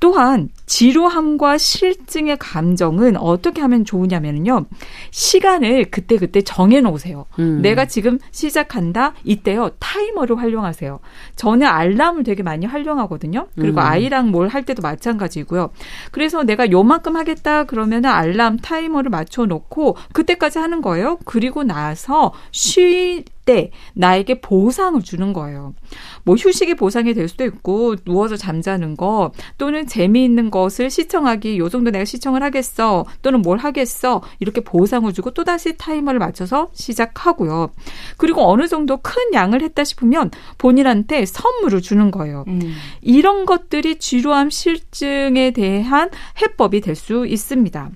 [0.00, 4.66] 또한 지루함과 실증의 감정은 어떻게 하면 좋으냐면요.
[5.12, 7.26] 시간을 그때그때 정해 놓으세요.
[7.38, 7.62] 음.
[7.62, 9.14] 내가 지금 시작한다.
[9.22, 9.70] 이때요.
[9.78, 10.98] 타이머를 활용하세요.
[11.36, 13.46] 저는 알람을 되게 많이 활용하거든요.
[13.54, 13.86] 그리고 음.
[13.86, 15.70] 아이랑 뭘 할 때도 마찬가지고요.
[16.12, 21.18] 그래서 내가 요만큼 하겠다 그러면은 알람 타이머를 맞춰 놓고 그때까지 하는 거예요.
[21.24, 25.74] 그리고 나서 쉴때 나에게 보상을 주는 거예요.
[26.24, 31.90] 뭐 휴식이 보상이 될 수도 있고 누워서 잠자는 거 또는 재미있는 것을 시청하기 요 정도
[31.90, 37.70] 내가 시청을 하겠어 또는 뭘 하겠어 이렇게 보상을 주고 또다시 타이머를 맞춰서 시작하고요.
[38.16, 42.44] 그리고 어느 정도 큰 양을 했다 싶으면 본인한테 선물을 주는 거예요.
[42.48, 42.74] 음.
[43.02, 46.10] 이런 것들이 지루함 실증에 대한
[46.42, 47.90] 해법이 될 수 있습니다.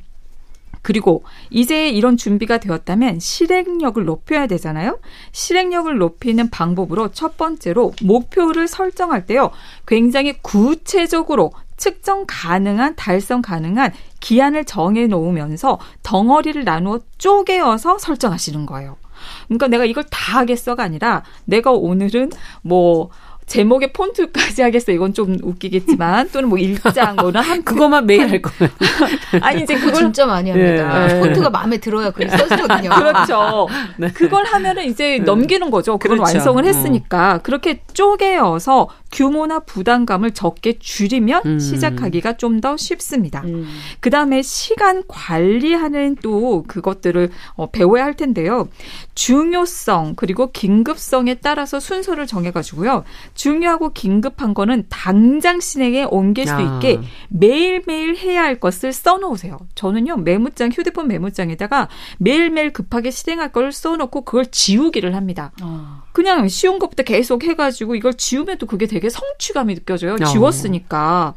[0.82, 4.98] 그리고 이제 이런 준비가 되었다면 실행력을 높여야 되잖아요.
[5.32, 9.50] 실행력을 높이는 방법으로 첫 번째로 목표를 설정할 때요.
[9.86, 18.98] 굉장히 구체적으로 측정 가능한 달성 가능한 기한을 정해 놓으면서 덩어리를 나누어 쪼개어서 설정하시는 거예요.
[19.46, 23.08] 그러니까 내가 이걸 다 하겠어가 아니라 내가 오늘은 뭐
[23.50, 24.92] 제목에 폰트까지 하겠어.
[24.92, 28.70] 이건 좀 웃기겠지만 또는 뭐 일장 뭐는 한 그것만 매일 할 거예요.
[29.42, 31.08] 아니 이제 그걸 진짜 많이 합니다.
[31.08, 31.18] 네.
[31.18, 32.90] 폰트가 마음에 들어야 글이 써지거든요.
[32.90, 33.66] 그렇죠.
[33.98, 34.12] 네.
[34.12, 35.24] 그걸 하면은 이제 네.
[35.24, 35.98] 넘기는 거죠.
[35.98, 36.36] 그걸 그렇죠.
[36.36, 36.66] 완성을 어.
[36.66, 37.38] 했으니까 어.
[37.42, 41.58] 그렇게 쪼개어서 규모나 부담감을 적게 줄이면 음.
[41.58, 43.42] 시작하기가 좀 더 쉽습니다.
[43.44, 43.66] 음.
[44.00, 48.68] 그 다음에 시간 관리하는 또 그것들을 어, 배워야 할 텐데요.
[49.14, 53.04] 중요성 그리고 긴급성에 따라서 순서를 정해가지고요.
[53.40, 59.56] 중요하고 긴급한 거는 당장 실행에 옮길 수 있게 매일매일 해야 할 것을 써놓으세요.
[59.74, 61.88] 저는요 메모장 휴대폰 메모장에다가
[62.18, 65.52] 매일매일 급하게 실행할 걸 써놓고 그걸 지우기를 합니다.
[65.62, 66.02] 어.
[66.12, 70.16] 그냥 쉬운 것부터 계속 해가지고 이걸 지우면 또 그게 되게 성취감이 느껴져요.
[70.20, 70.24] 어.
[70.24, 71.32] 지웠으니까.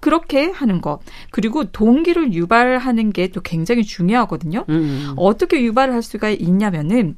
[0.00, 0.98] 그렇게 하는 것.
[1.30, 4.64] 그리고 동기를 유발하는 게 또 굉장히 중요하거든요.
[4.68, 5.12] 음, 음.
[5.16, 7.16] 어떻게 유발을 할 수가 있냐면은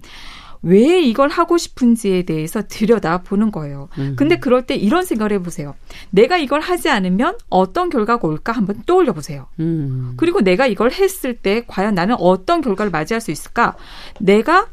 [0.63, 3.89] 왜 이걸 하고 싶은지에 대해서 들여다 보는 거예요.
[3.99, 4.15] 음.
[4.17, 5.75] 근데 그럴 때 이런 생각을 해보세요.
[6.11, 9.47] 내가 이걸 하지 않으면 어떤 결과가 올까 한번 떠올려 보세요.
[9.61, 10.15] 음.
[10.17, 13.77] 그리고 내가 이걸 했을 때 과연 나는 어떤 결과를 맞이할 수 있을까?
[14.21, 14.69] 내가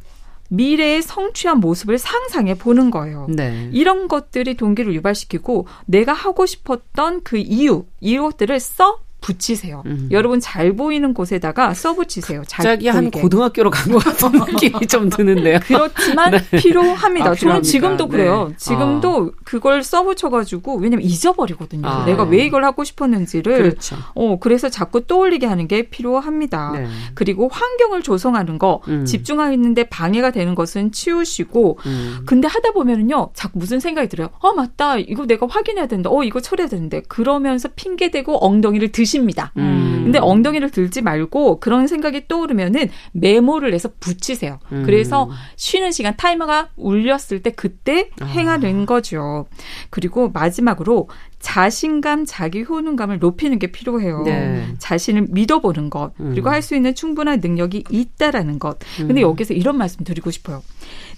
[0.49, 3.27] 미래의 성취한 모습을 상상해 보는 거예요.
[3.29, 3.69] 네.
[3.71, 9.81] 이런 것들이 동기를 유발시키고 내가 하고 싶었던 그 이유, 이것들을 써 붙이세요.
[9.85, 10.09] 음.
[10.11, 12.43] 여러분 잘 보이는 곳에다가 써붙이세요.
[12.51, 15.59] 갑자기 한 고등학교로 간 것 같은 느낌이 좀 드는데요.
[15.65, 16.57] 그렇지만 네.
[16.59, 17.29] 필요합니다.
[17.31, 18.11] 아, 저는 지금도 네.
[18.11, 18.51] 그래요.
[18.57, 19.41] 지금도 아.
[19.45, 21.87] 그걸 써붙여가지고 왜냐면 잊어버리거든요.
[21.87, 22.05] 아.
[22.05, 23.57] 내가 왜 이걸 하고 싶었는지를.
[23.57, 23.95] 그렇죠.
[24.13, 26.71] 어 그래서 자꾸 떠올리게 하는 게 필요합니다.
[26.73, 26.87] 네.
[27.15, 29.05] 그리고 환경을 조성하는 거 음.
[29.05, 31.79] 집중하는데 방해가 되는 것은 치우시고.
[31.85, 32.19] 음.
[32.25, 34.29] 근데 하다 보면은요, 자꾸 무슨 생각이 들어요.
[34.39, 36.09] 어 맞다, 이거 내가 확인해야 된다.
[36.11, 39.51] 어 이거 처리해야 되는데 그러면서 핑계 대고 엉덩이를 드 십니다.
[39.57, 40.01] 음.
[40.03, 44.59] 근데 엉덩이를 들지 말고 그런 생각이 떠오르면은 메모를 해서 붙이세요.
[44.71, 44.83] 음.
[44.85, 48.25] 그래서 쉬는 시간 타이머가 울렸을 때 그때 아.
[48.25, 49.45] 행하는 거죠.
[49.89, 51.09] 그리고 마지막으로
[51.39, 54.23] 자신감, 자기 효능감을 높이는 게 필요해요.
[54.23, 54.65] 네.
[54.79, 56.53] 자신을 믿어보는 것, 그리고 음.
[56.53, 58.79] 할수 있는 충분한 능력이 있다라는 것.
[58.97, 59.29] 근데 음.
[59.29, 60.63] 여기서 이런 말씀 드리고 싶어요.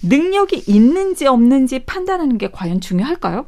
[0.02, 3.46] 능력이 있는지 없는지 판단하는 게 과연 중요할까요?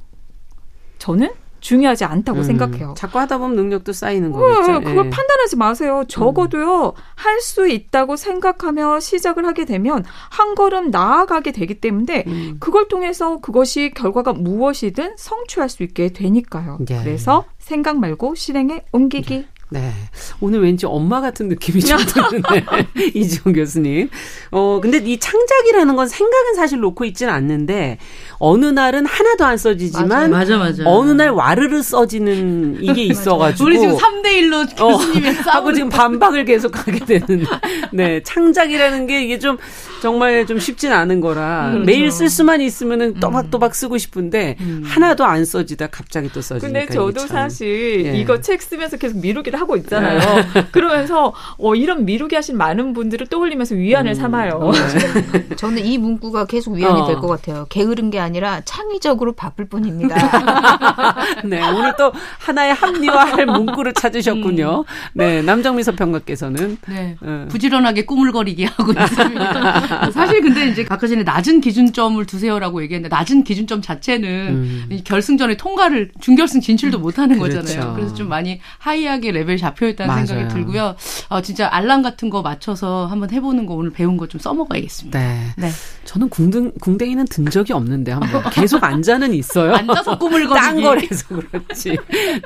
[0.98, 1.30] 저는
[1.68, 2.94] 중요하지 않다고 음, 생각해요.
[2.96, 4.78] 자꾸 하다 보면 능력도 쌓이는 거겠죠.
[4.78, 5.10] 네, 그걸 예.
[5.10, 6.02] 판단하지 마세요.
[6.08, 6.86] 적어도요.
[6.86, 6.92] 음.
[7.14, 12.56] 할수 있다고 생각하며 시작을 하게 되면 한 걸음 나아가게 되기 때문에 음.
[12.58, 16.78] 그걸 통해서 그것이 결과가 무엇이든 성취할 수 있게 되니까요.
[16.88, 17.00] 예.
[17.02, 19.46] 그래서 생각 말고 실행에 옮기기.
[19.74, 19.78] 예.
[19.78, 19.92] 네.
[20.40, 22.64] 오늘 왠지 엄마 같은 느낌이 좀 드는데,
[23.14, 24.08] 이지원 교수님.
[24.50, 27.98] 어, 근데 이 창작이라는 건 생각은 사실 놓고 있지는 않는데,
[28.38, 30.82] 어느 날은 하나도 안 써지지만, 맞아, 맞아.
[30.86, 33.64] 어느 날 와르르 써지는 이게 있어가지고.
[33.66, 37.44] 우리 지금 3대1로 교수님이 어, 하고 지금 반박을 계속 하게 되는.
[37.92, 38.22] 네.
[38.22, 39.58] 창작이라는 게 이게 좀,
[40.00, 41.86] 정말 좀 쉽진 않은 거라, 그렇죠.
[41.86, 43.20] 매일 쓸 수만 있으면은 음.
[43.20, 44.82] 또박또박 쓰고 싶은데, 음.
[44.84, 46.80] 하나도 안 써지다 갑자기 또 써지니까.
[46.80, 48.18] 근데 저도 사실 예.
[48.18, 50.18] 이거 책 쓰면서 계속 미루기 를 하고 있잖아요.
[50.18, 50.66] 네.
[50.70, 54.14] 그러면서 어, 이런 미루기 하신 많은 분들을 떠올리면서 위안을 음.
[54.14, 54.70] 삼아요.
[54.72, 55.48] 네.
[55.56, 57.06] 저는 이 문구가 계속 위안이 어.
[57.06, 57.66] 될것 같아요.
[57.68, 60.16] 게으른 게 아니라 창의적으로 바쁠 뿐입니다.
[61.44, 64.80] 네, 오늘 또 하나의 합리화할 문구를 찾으셨군요.
[64.80, 64.84] 음.
[65.14, 67.46] 네, 남정미 서평가께서는 네, 어.
[67.50, 70.10] 부지런하게 꾸물거리기 하고 있습니다.
[70.12, 75.00] 사실 근데 이제 아까 전에 낮은 기준점을 두세요라고 얘기했는데 낮은 기준점 자체는 음.
[75.04, 77.60] 결승전에 통과를 준결승 진출도 못하는 그렇죠.
[77.60, 77.94] 거잖아요.
[77.94, 80.26] 그래서 좀 많이 high하게 레벨 레벨 잡혀 있다는 맞아요.
[80.26, 80.94] 생각이 들고요.
[81.30, 85.18] 어, 진짜 알람 같은 거 맞춰서 한번 해보는 거 오늘 배운 거 좀 써먹어야겠습니다.
[85.18, 85.40] 네.
[85.56, 85.70] 네.
[86.04, 89.72] 저는 궁등, 궁뎅이는 든 적이 없는데 한번 계속 앉아는 있어요.
[89.76, 90.54] 앉아서 꾸물거리기.
[90.66, 91.96] 딴 거라서 그렇지.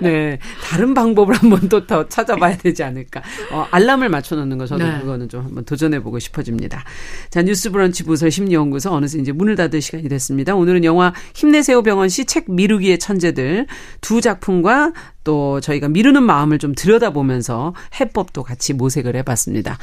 [0.01, 0.39] 네.
[0.63, 3.21] 다른 방법을 한번 또 더 찾아봐야 되지 않을까.
[3.51, 5.01] 어, 알람을 맞춰놓는 거 저도 네.
[5.01, 6.85] 그거는 좀 한번 도전해보고 싶어집니다.
[7.31, 10.55] 자, 뉴스 브런치 부설 심리연구소 어느새 이제 문을 닫을 시간이 됐습니다.
[10.55, 13.67] 오늘은 영화 힘내세요 병원 씨 책 미루기의 천재들
[14.01, 14.93] 두 작품과
[15.25, 19.79] 또 저희가 미루는 마음을 좀 들여다보면서 해법도 같이 모색을 해봤습니다.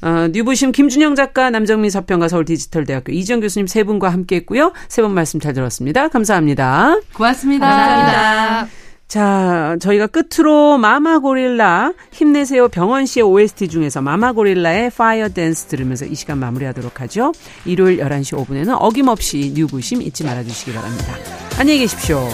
[0.00, 4.72] 어, 뉴부심 김준영 작가, 남정민 서평가 서울 디지털대학교 이지영 교수님 세 분과 함께 했고요.
[4.88, 6.08] 세 분 말씀 잘 들었습니다.
[6.08, 7.00] 감사합니다.
[7.14, 7.66] 고맙습니다.
[7.66, 8.68] 감사합니다.
[9.08, 16.04] 자, 저희가 끝으로 마마 고릴라 힘내세요 병헌 씨의 OST 중에서 마마 고릴라의 Fire Dance 들으면서
[16.04, 17.32] 이 시간 마무리하도록 하죠.
[17.64, 21.14] 일요일 11시 5분에는 어김없이 뉴부심 잊지 말아 주시기 바랍니다.
[21.58, 22.28] 안녕히 계십시오.